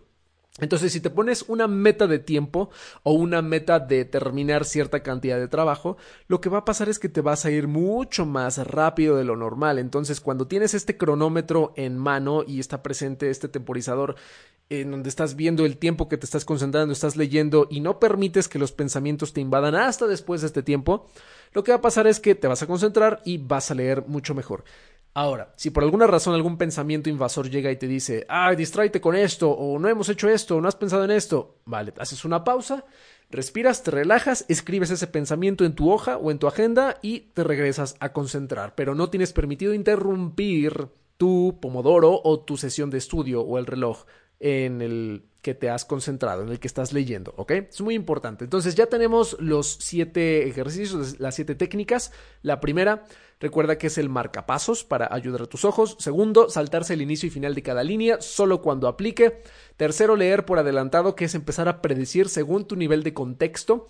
Entonces, 0.59 0.93
si 0.93 1.01
te 1.01 1.09
pones 1.09 1.47
una 1.49 1.67
meta 1.67 2.07
de 2.07 2.19
tiempo 2.19 2.69
o 3.05 3.13
una 3.13 3.41
meta 3.41 3.81
de 3.81 4.05
terminar 4.05 4.67
cierta 4.67 5.03
cantidad 5.03 5.39
de 5.39 5.49
trabajo, 5.49 5.97
lo 6.29 6.43
que 6.43 6.51
va 6.51 6.59
a 6.59 6.65
pasar 6.67 6.91
es 6.91 6.99
que 6.99 7.09
te 7.09 7.23
vas 7.23 7.47
a 7.47 7.51
ir 7.51 7.69
mucho 7.69 8.27
más 8.27 8.59
rápido 8.59 9.17
de 9.17 9.25
lo 9.25 9.35
normal. 9.35 9.79
Entonces, 9.79 10.21
cuando 10.21 10.47
tienes 10.47 10.75
este 10.75 10.99
cronómetro 10.99 11.73
en 11.77 11.97
mano 11.97 12.45
y 12.47 12.61
está 12.61 12.83
presente 12.83 13.31
este 13.31 13.49
temporizador 13.49 14.17
en 14.69 14.91
donde 14.91 15.09
estás 15.09 15.37
viendo 15.37 15.65
el 15.65 15.79
tiempo 15.79 16.09
que 16.09 16.19
te 16.19 16.27
estás 16.27 16.45
concentrando, 16.45 16.93
estás 16.93 17.17
leyendo 17.17 17.67
y 17.71 17.81
no 17.81 17.99
permites 17.99 18.49
que 18.49 18.59
los 18.59 18.73
pensamientos 18.73 19.33
te 19.33 19.41
invadan 19.41 19.75
hasta 19.75 20.07
después 20.07 20.43
de 20.43 20.49
este 20.49 20.63
tiempo, 20.63 21.07
lo 21.53 21.65
que 21.65 21.73
va 21.73 21.79
a 21.79 21.83
pasar 21.83 22.07
es 22.07 22.21
que 22.21 22.35
te 22.35 22.49
vas 22.49 22.63
a 22.63 22.67
concentrar 22.67 23.21
y 23.25 23.39
vas 23.39 23.71
a 23.71 23.75
leer 23.75 24.05
mucho 24.07 24.35
mejor. 24.35 24.65
Ahora, 25.15 25.53
si 25.57 25.69
por 25.69 25.83
alguna 25.83 26.07
razón 26.07 26.35
algún 26.35 26.57
pensamiento 26.57 27.11
invasor 27.11 27.51
llega 27.51 27.71
y 27.71 27.77
te 27.77 27.87
dice, 27.87 28.25
ah, 28.31 28.55
distráete 28.55 29.03
con 29.03 29.15
esto, 29.15 29.51
o 29.51 29.79
no 29.79 29.89
hemos 29.89 30.09
hecho 30.09 30.29
esto, 30.29 30.57
o 30.57 30.61
no 30.63 30.69
has 30.69 30.77
pensado 30.77 31.05
en 31.05 31.11
esto, 31.11 31.57
vale, 31.67 31.93
haces 31.99 32.25
una 32.25 32.45
pausa, 32.45 32.87
respiras, 33.29 33.83
te 33.83 33.91
relajas, 33.91 34.47
escribes 34.49 34.91
ese 34.91 35.07
pensamiento 35.07 35.67
en 35.67 35.75
tu 35.75 35.91
hoja 35.91 36.17
o 36.17 36.31
en 36.31 36.39
tu 36.39 36.47
agenda 36.47 36.99
y 37.03 37.21
te 37.35 37.45
regresas 37.45 37.95
a 38.01 38.15
concentrar, 38.15 38.75
pero 38.75 38.95
no 38.95 39.11
tienes 39.11 39.35
permitido 39.35 39.75
interrumpir 39.75 40.89
tu 41.19 41.59
pomodoro 41.61 42.21
o 42.25 42.41
tu 42.41 42.57
sesión 42.57 42.89
de 42.89 42.99
estudio 42.99 43.43
o 43.43 43.59
el 43.59 43.67
reloj 43.67 44.07
en 44.43 44.83
el 44.83 45.23
que 45.41 45.55
te 45.55 45.71
has 45.71 45.85
concentrado, 45.85 46.43
en 46.43 46.49
el 46.49 46.59
que 46.59 46.67
estás 46.67 46.93
leyendo, 46.93 47.33
¿ok? 47.37 47.53
Es 47.71 47.81
muy 47.81 47.95
importante. 47.95 48.45
Entonces 48.45 48.75
ya 48.75 48.87
tenemos 48.87 49.37
los 49.41 49.79
siete 49.81 50.49
ejercicios, 50.49 51.21
las 51.21 51.37
siete 51.37 51.55
técnicas. 51.55 52.13
La 52.43 52.61
primera, 52.61 53.05
recuerda 53.41 53.79
que 53.79 53.87
es 53.87 53.99
el 53.99 54.09
marcapasos 54.09 54.83
para 54.83 55.13
ayudar 55.13 55.43
a 55.43 55.47
tus 55.47 55.65
ojos. 55.65 55.97
Segundo, 56.01 56.49
saltarse 56.49 56.95
el 56.95 57.03
inicio 57.03 57.29
y 57.29 57.31
final 57.31 57.55
de 57.55 57.63
cada 57.63 57.85
línea, 57.85 58.21
solo 58.21 58.63
cuando 58.63 58.89
aplique. 58.89 59.43
Tercero, 59.77 60.17
leer 60.17 60.45
por 60.45 60.59
adelantado, 60.59 61.15
que 61.15 61.27
es 61.27 61.35
empezar 61.37 61.69
a 61.69 61.81
predecir 61.81 62.29
según 62.29 62.67
tu 62.67 62.75
nivel 62.75 63.05
de 63.05 63.15
contexto. 63.15 63.89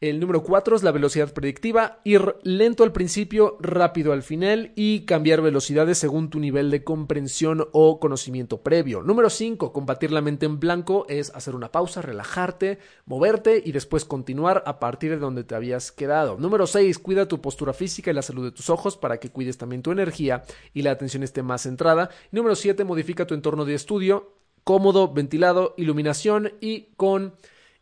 El 0.00 0.20
número 0.20 0.44
4 0.44 0.76
es 0.76 0.84
la 0.84 0.92
velocidad 0.92 1.32
predictiva, 1.32 1.98
ir 2.04 2.36
lento 2.44 2.84
al 2.84 2.92
principio, 2.92 3.56
rápido 3.58 4.12
al 4.12 4.22
final 4.22 4.70
y 4.76 5.00
cambiar 5.00 5.42
velocidades 5.42 5.98
según 5.98 6.30
tu 6.30 6.38
nivel 6.38 6.70
de 6.70 6.84
comprensión 6.84 7.66
o 7.72 7.98
conocimiento 7.98 8.62
previo. 8.62 9.02
Número 9.02 9.28
5, 9.28 9.72
combatir 9.72 10.12
la 10.12 10.20
mente 10.20 10.46
en 10.46 10.60
blanco 10.60 11.04
es 11.08 11.34
hacer 11.34 11.56
una 11.56 11.72
pausa, 11.72 12.00
relajarte, 12.00 12.78
moverte 13.06 13.60
y 13.66 13.72
después 13.72 14.04
continuar 14.04 14.62
a 14.66 14.78
partir 14.78 15.10
de 15.10 15.16
donde 15.16 15.42
te 15.42 15.56
habías 15.56 15.90
quedado. 15.90 16.36
Número 16.38 16.68
6, 16.68 16.96
cuida 17.00 17.26
tu 17.26 17.40
postura 17.40 17.72
física 17.72 18.12
y 18.12 18.14
la 18.14 18.22
salud 18.22 18.44
de 18.44 18.52
tus 18.52 18.70
ojos 18.70 18.96
para 18.96 19.18
que 19.18 19.30
cuides 19.30 19.58
también 19.58 19.82
tu 19.82 19.90
energía 19.90 20.44
y 20.74 20.82
la 20.82 20.92
atención 20.92 21.24
esté 21.24 21.42
más 21.42 21.62
centrada. 21.62 22.08
Número 22.30 22.54
7, 22.54 22.84
modifica 22.84 23.26
tu 23.26 23.34
entorno 23.34 23.64
de 23.64 23.74
estudio, 23.74 24.32
cómodo, 24.62 25.12
ventilado, 25.12 25.74
iluminación 25.76 26.52
y 26.60 26.90
con 26.96 27.34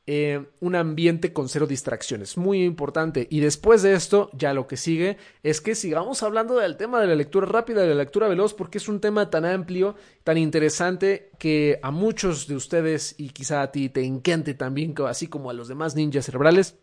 eh, 0.09 0.47
un 0.61 0.77
ambiente 0.77 1.33
con 1.33 1.49
cero 1.49 1.67
distracciones. 1.67 2.37
Muy 2.37 2.63
importante. 2.63 3.27
Y 3.29 3.41
después 3.41 3.83
de 3.83 3.95
esto, 3.95 4.31
ya 4.35 4.55
lo 4.55 4.69
que 4.69 4.77
sigue 4.77 5.17
es 5.43 5.61
que 5.61 5.75
sigamos 5.75 6.23
hablando 6.23 6.57
del 6.57 6.77
tema 6.77 7.01
de 7.01 7.09
la 7.09 7.17
lectura 7.17 7.47
rápida, 7.47 7.83
de 7.83 7.89
la 7.89 7.97
lectura 7.97 8.29
veloz, 8.29 8.55
porque 8.55 8.79
es 8.79 8.89
un 8.89 9.01
tema 9.01 9.31
tan 9.31 9.45
amplio, 9.45 9.97
tan 10.23 10.39
interesante, 10.39 11.33
que 11.41 11.81
a 11.83 11.91
muchos 11.91 12.47
de 12.47 12.55
ustedes 12.55 13.17
y 13.19 13.31
quizá 13.31 13.63
a 13.63 13.73
ti 13.73 13.89
te 13.89 14.05
encante 14.05 14.55
también, 14.55 14.95
así 15.09 15.27
como 15.27 15.51
a 15.51 15.55
los 15.55 15.67
demás 15.67 15.97
ninjas 15.97 16.27
cerebrales. 16.27 16.77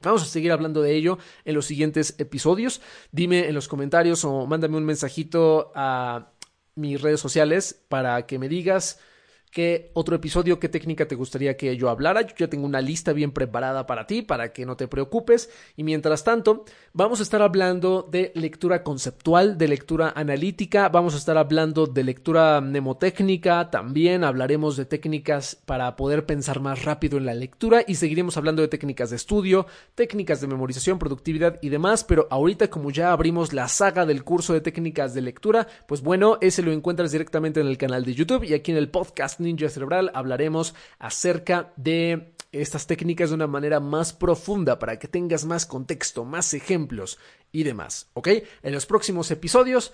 Vamos 0.00 0.22
a 0.22 0.26
seguir 0.26 0.52
hablando 0.52 0.80
de 0.80 0.94
ello 0.94 1.18
en 1.44 1.56
los 1.56 1.66
siguientes 1.66 2.14
episodios. 2.18 2.80
Dime 3.10 3.48
en 3.48 3.54
los 3.54 3.66
comentarios 3.66 4.24
o 4.24 4.46
mándame 4.46 4.76
un 4.76 4.84
mensajito 4.84 5.72
a 5.74 6.30
mis 6.76 7.02
redes 7.02 7.18
sociales 7.18 7.82
para 7.88 8.24
que 8.26 8.38
me 8.38 8.48
digas 8.48 9.00
qué 9.50 9.90
otro 9.94 10.16
episodio, 10.16 10.58
qué 10.58 10.68
técnica 10.68 11.06
te 11.06 11.14
gustaría 11.14 11.56
que 11.56 11.76
yo 11.76 11.88
hablara. 11.88 12.22
Yo 12.22 12.34
ya 12.36 12.48
tengo 12.48 12.66
una 12.66 12.80
lista 12.80 13.12
bien 13.12 13.32
preparada 13.32 13.86
para 13.86 14.06
ti, 14.06 14.22
para 14.22 14.52
que 14.52 14.66
no 14.66 14.76
te 14.76 14.88
preocupes. 14.88 15.50
Y 15.76 15.84
mientras 15.84 16.24
tanto, 16.24 16.64
vamos 16.92 17.20
a 17.20 17.22
estar 17.22 17.42
hablando 17.42 18.06
de 18.10 18.32
lectura 18.34 18.82
conceptual, 18.82 19.58
de 19.58 19.68
lectura 19.68 20.12
analítica, 20.14 20.88
vamos 20.88 21.14
a 21.14 21.18
estar 21.18 21.38
hablando 21.38 21.86
de 21.86 22.04
lectura 22.04 22.60
mnemotécnica, 22.60 23.70
también 23.70 24.24
hablaremos 24.24 24.76
de 24.76 24.84
técnicas 24.84 25.56
para 25.64 25.96
poder 25.96 26.26
pensar 26.26 26.60
más 26.60 26.84
rápido 26.84 27.18
en 27.18 27.26
la 27.26 27.34
lectura 27.34 27.84
y 27.86 27.94
seguiremos 27.94 28.36
hablando 28.36 28.62
de 28.62 28.68
técnicas 28.68 29.10
de 29.10 29.16
estudio, 29.16 29.66
técnicas 29.94 30.40
de 30.40 30.46
memorización, 30.46 30.98
productividad 30.98 31.58
y 31.62 31.68
demás. 31.68 32.04
Pero 32.04 32.26
ahorita, 32.30 32.68
como 32.68 32.90
ya 32.90 33.12
abrimos 33.12 33.52
la 33.52 33.68
saga 33.68 34.06
del 34.06 34.24
curso 34.24 34.52
de 34.52 34.60
técnicas 34.60 35.14
de 35.14 35.22
lectura, 35.22 35.66
pues 35.86 36.02
bueno, 36.02 36.38
ese 36.40 36.62
lo 36.62 36.72
encuentras 36.72 37.12
directamente 37.12 37.60
en 37.60 37.66
el 37.66 37.78
canal 37.78 38.04
de 38.04 38.14
YouTube 38.14 38.44
y 38.44 38.54
aquí 38.54 38.70
en 38.70 38.78
el 38.78 38.90
podcast 38.90 39.37
Ninja 39.40 39.68
Cerebral 39.68 40.10
hablaremos 40.14 40.74
acerca 40.98 41.72
de 41.76 42.34
estas 42.52 42.86
técnicas 42.86 43.30
de 43.30 43.36
una 43.36 43.46
manera 43.46 43.80
más 43.80 44.12
profunda 44.12 44.78
para 44.78 44.98
que 44.98 45.08
tengas 45.08 45.44
más 45.44 45.66
contexto, 45.66 46.24
más 46.24 46.54
ejemplos 46.54 47.18
y 47.52 47.62
demás, 47.62 48.08
¿ok? 48.14 48.28
En 48.62 48.72
los 48.72 48.86
próximos 48.86 49.30
episodios 49.30 49.92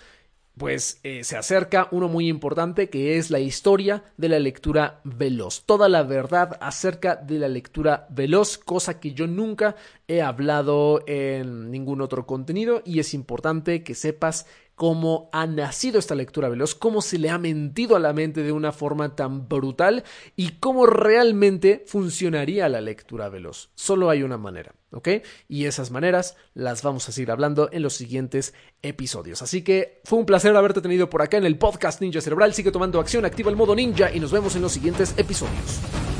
pues 0.56 1.00
eh, 1.02 1.24
se 1.24 1.36
acerca 1.36 1.88
uno 1.90 2.08
muy 2.08 2.28
importante 2.28 2.88
que 2.88 3.18
es 3.18 3.30
la 3.30 3.40
historia 3.40 4.04
de 4.16 4.28
la 4.28 4.38
lectura 4.38 5.00
veloz. 5.02 5.64
Toda 5.66 5.88
la 5.88 6.04
verdad 6.04 6.56
acerca 6.60 7.16
de 7.16 7.38
la 7.40 7.48
lectura 7.48 8.06
veloz, 8.10 8.58
cosa 8.58 9.00
que 9.00 9.14
yo 9.14 9.26
nunca 9.26 9.74
he 10.06 10.22
hablado 10.22 11.02
en 11.08 11.70
ningún 11.70 12.00
otro 12.00 12.24
contenido 12.26 12.82
y 12.84 13.00
es 13.00 13.14
importante 13.14 13.82
que 13.82 13.94
sepas 13.94 14.46
cómo 14.74 15.28
ha 15.32 15.46
nacido 15.46 15.98
esta 15.98 16.14
lectura 16.14 16.48
veloz, 16.48 16.74
cómo 16.74 17.02
se 17.02 17.18
le 17.18 17.30
ha 17.30 17.38
mentido 17.38 17.96
a 17.96 18.00
la 18.00 18.12
mente 18.12 18.42
de 18.42 18.52
una 18.52 18.72
forma 18.72 19.14
tan 19.14 19.48
brutal 19.48 20.04
y 20.36 20.50
cómo 20.60 20.86
realmente 20.86 21.84
funcionaría 21.86 22.68
la 22.68 22.80
lectura 22.80 23.28
veloz. 23.28 23.70
Solo 23.74 24.10
hay 24.10 24.22
una 24.22 24.38
manera, 24.38 24.74
¿ok? 24.90 25.08
Y 25.48 25.66
esas 25.66 25.90
maneras 25.90 26.36
las 26.54 26.82
vamos 26.82 27.08
a 27.08 27.12
seguir 27.12 27.30
hablando 27.30 27.68
en 27.72 27.82
los 27.82 27.94
siguientes 27.94 28.54
episodios. 28.82 29.42
Así 29.42 29.62
que 29.62 30.00
fue 30.04 30.18
un 30.18 30.26
placer 30.26 30.54
haberte 30.56 30.80
tenido 30.80 31.08
por 31.10 31.22
acá 31.22 31.36
en 31.36 31.46
el 31.46 31.58
podcast 31.58 32.00
Ninja 32.00 32.20
Cerebral. 32.20 32.54
Sigue 32.54 32.72
tomando 32.72 33.00
acción, 33.00 33.24
activa 33.24 33.50
el 33.50 33.56
modo 33.56 33.74
ninja 33.74 34.12
y 34.12 34.20
nos 34.20 34.32
vemos 34.32 34.56
en 34.56 34.62
los 34.62 34.72
siguientes 34.72 35.14
episodios. 35.16 36.13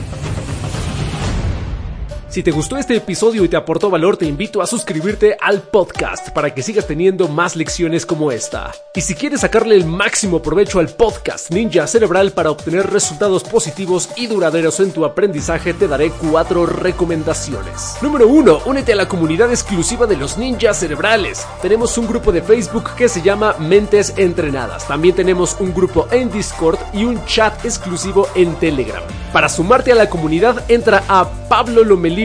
Si 2.34 2.42
te 2.42 2.50
gustó 2.50 2.76
este 2.76 2.96
episodio 2.96 3.44
y 3.44 3.48
te 3.48 3.56
aportó 3.56 3.90
valor, 3.90 4.16
te 4.16 4.26
invito 4.26 4.60
a 4.60 4.66
suscribirte 4.66 5.36
al 5.40 5.62
podcast 5.62 6.30
para 6.30 6.52
que 6.52 6.64
sigas 6.64 6.84
teniendo 6.84 7.28
más 7.28 7.54
lecciones 7.54 8.04
como 8.04 8.32
esta. 8.32 8.72
Y 8.92 9.02
si 9.02 9.14
quieres 9.14 9.42
sacarle 9.42 9.76
el 9.76 9.86
máximo 9.86 10.42
provecho 10.42 10.80
al 10.80 10.88
podcast 10.88 11.52
Ninja 11.52 11.86
Cerebral 11.86 12.32
para 12.32 12.50
obtener 12.50 12.90
resultados 12.90 13.44
positivos 13.44 14.08
y 14.16 14.26
duraderos 14.26 14.80
en 14.80 14.90
tu 14.90 15.04
aprendizaje, 15.04 15.74
te 15.74 15.86
daré 15.86 16.10
cuatro 16.10 16.66
recomendaciones. 16.66 17.98
Número 18.02 18.26
1. 18.26 18.62
Únete 18.66 18.94
a 18.94 18.96
la 18.96 19.06
comunidad 19.06 19.50
exclusiva 19.50 20.08
de 20.08 20.16
los 20.16 20.36
ninjas 20.36 20.80
cerebrales. 20.80 21.46
Tenemos 21.62 21.96
un 21.98 22.08
grupo 22.08 22.32
de 22.32 22.42
Facebook 22.42 22.96
que 22.96 23.08
se 23.08 23.22
llama 23.22 23.54
Mentes 23.60 24.12
Entrenadas. 24.16 24.88
También 24.88 25.14
tenemos 25.14 25.56
un 25.60 25.72
grupo 25.72 26.08
en 26.10 26.32
Discord 26.32 26.80
y 26.92 27.04
un 27.04 27.24
chat 27.26 27.64
exclusivo 27.64 28.26
en 28.34 28.56
Telegram. 28.56 29.04
Para 29.32 29.48
sumarte 29.48 29.92
a 29.92 29.94
la 29.94 30.10
comunidad, 30.10 30.64
entra 30.68 31.04
a 31.08 31.28
Pablo 31.48 31.84
Lomelí 31.84 32.23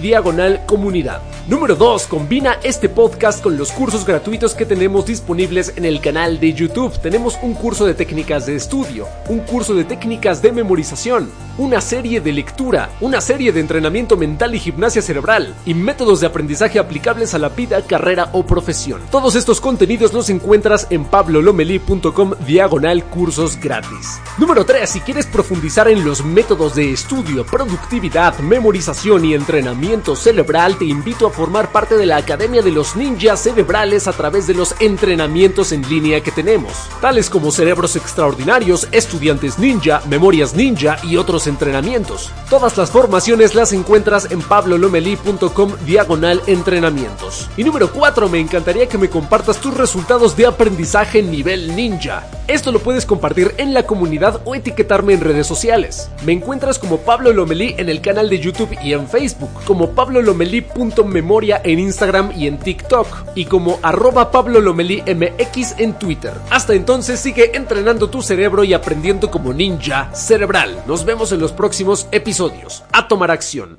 diagonal 0.00 0.64
comunidad. 0.66 1.22
Número 1.48 1.74
2. 1.74 2.06
Combina 2.06 2.58
este 2.62 2.88
podcast 2.88 3.42
con 3.42 3.56
los 3.56 3.72
cursos 3.72 4.06
gratuitos 4.06 4.54
que 4.54 4.64
tenemos 4.64 5.06
disponibles 5.06 5.72
en 5.76 5.84
el 5.84 6.00
canal 6.00 6.38
de 6.38 6.52
YouTube. 6.52 6.96
Tenemos 7.00 7.36
un 7.42 7.54
curso 7.54 7.84
de 7.84 7.94
técnicas 7.94 8.46
de 8.46 8.54
estudio, 8.54 9.08
un 9.28 9.40
curso 9.40 9.74
de 9.74 9.84
técnicas 9.84 10.40
de 10.40 10.52
memorización, 10.52 11.30
una 11.58 11.80
serie 11.80 12.20
de 12.20 12.32
lectura, 12.32 12.90
una 13.00 13.20
serie 13.20 13.52
de 13.52 13.60
entrenamiento 13.60 14.16
mental 14.16 14.54
y 14.54 14.60
gimnasia 14.60 15.02
cerebral 15.02 15.54
y 15.66 15.74
métodos 15.74 16.20
de 16.20 16.28
aprendizaje 16.28 16.78
aplicables 16.78 17.34
a 17.34 17.38
la 17.38 17.48
vida, 17.48 17.82
carrera 17.82 18.30
o 18.32 18.46
profesión. 18.46 19.00
Todos 19.10 19.34
estos 19.34 19.60
contenidos 19.60 20.12
los 20.12 20.30
encuentras 20.30 20.86
en 20.90 21.04
pablolomeli.com 21.04 22.34
diagonal 22.46 23.04
cursos 23.04 23.58
gratis. 23.60 24.20
Número 24.38 24.64
3. 24.64 24.88
Si 24.88 25.00
quieres 25.00 25.26
profundizar 25.26 25.88
en 25.88 26.04
los 26.04 26.24
métodos 26.24 26.74
de 26.76 26.92
estudio, 26.92 27.44
productividad, 27.44 28.38
memorización 28.38 29.01
y 29.04 29.34
entrenamiento 29.34 30.14
cerebral, 30.14 30.78
te 30.78 30.84
invito 30.84 31.26
a 31.26 31.30
formar 31.30 31.72
parte 31.72 31.96
de 31.96 32.06
la 32.06 32.18
Academia 32.18 32.62
de 32.62 32.70
los 32.70 32.94
Ninjas 32.94 33.42
Cerebrales 33.42 34.06
a 34.06 34.12
través 34.12 34.46
de 34.46 34.54
los 34.54 34.76
entrenamientos 34.78 35.72
en 35.72 35.82
línea 35.88 36.20
que 36.20 36.30
tenemos, 36.30 36.72
tales 37.00 37.28
como 37.28 37.50
cerebros 37.50 37.96
extraordinarios, 37.96 38.86
estudiantes 38.92 39.58
ninja, 39.58 40.02
memorias 40.08 40.54
ninja 40.54 40.98
y 41.02 41.16
otros 41.16 41.48
entrenamientos. 41.48 42.30
Todas 42.48 42.76
las 42.76 42.92
formaciones 42.92 43.56
las 43.56 43.72
encuentras 43.72 44.30
en 44.30 44.40
pablolomeli.com 44.40 45.72
diagonal 45.84 46.40
entrenamientos. 46.46 47.50
Y 47.56 47.64
número 47.64 47.90
4, 47.90 48.28
me 48.28 48.38
encantaría 48.38 48.88
que 48.88 48.98
me 48.98 49.10
compartas 49.10 49.58
tus 49.58 49.76
resultados 49.76 50.36
de 50.36 50.46
aprendizaje 50.46 51.24
nivel 51.24 51.74
ninja. 51.74 52.24
Esto 52.46 52.70
lo 52.70 52.78
puedes 52.78 53.04
compartir 53.04 53.52
en 53.56 53.74
la 53.74 53.84
comunidad 53.84 54.42
o 54.44 54.54
etiquetarme 54.54 55.14
en 55.14 55.22
redes 55.22 55.46
sociales. 55.46 56.08
Me 56.24 56.32
encuentras 56.32 56.78
como 56.78 56.98
Pablo 56.98 57.32
Lomelí 57.32 57.74
en 57.78 57.88
el 57.88 58.00
canal 58.00 58.28
de 58.28 58.38
YouTube 58.38 58.76
y 58.82 58.91
en 58.98 59.08
Facebook, 59.08 59.64
como 59.64 59.90
pablolomeli.me 59.90 61.22
memoria 61.22 61.60
en 61.64 61.78
Instagram 61.78 62.32
y 62.36 62.48
en 62.48 62.58
TikTok 62.58 63.06
y 63.36 63.44
como 63.44 63.78
arroba 63.82 64.30
Pablo 64.30 64.60
Lomelí 64.60 65.02
MX 65.02 65.78
en 65.78 65.94
Twitter. 65.94 66.34
Hasta 66.50 66.74
entonces 66.74 67.20
sigue 67.20 67.56
entrenando 67.56 68.10
tu 68.10 68.22
cerebro 68.22 68.64
y 68.64 68.74
aprendiendo 68.74 69.30
como 69.30 69.52
ninja 69.54 70.12
cerebral. 70.14 70.82
Nos 70.86 71.04
vemos 71.04 71.30
en 71.32 71.40
los 71.40 71.52
próximos 71.52 72.08
episodios. 72.10 72.82
A 72.92 73.06
tomar 73.06 73.30
acción. 73.30 73.78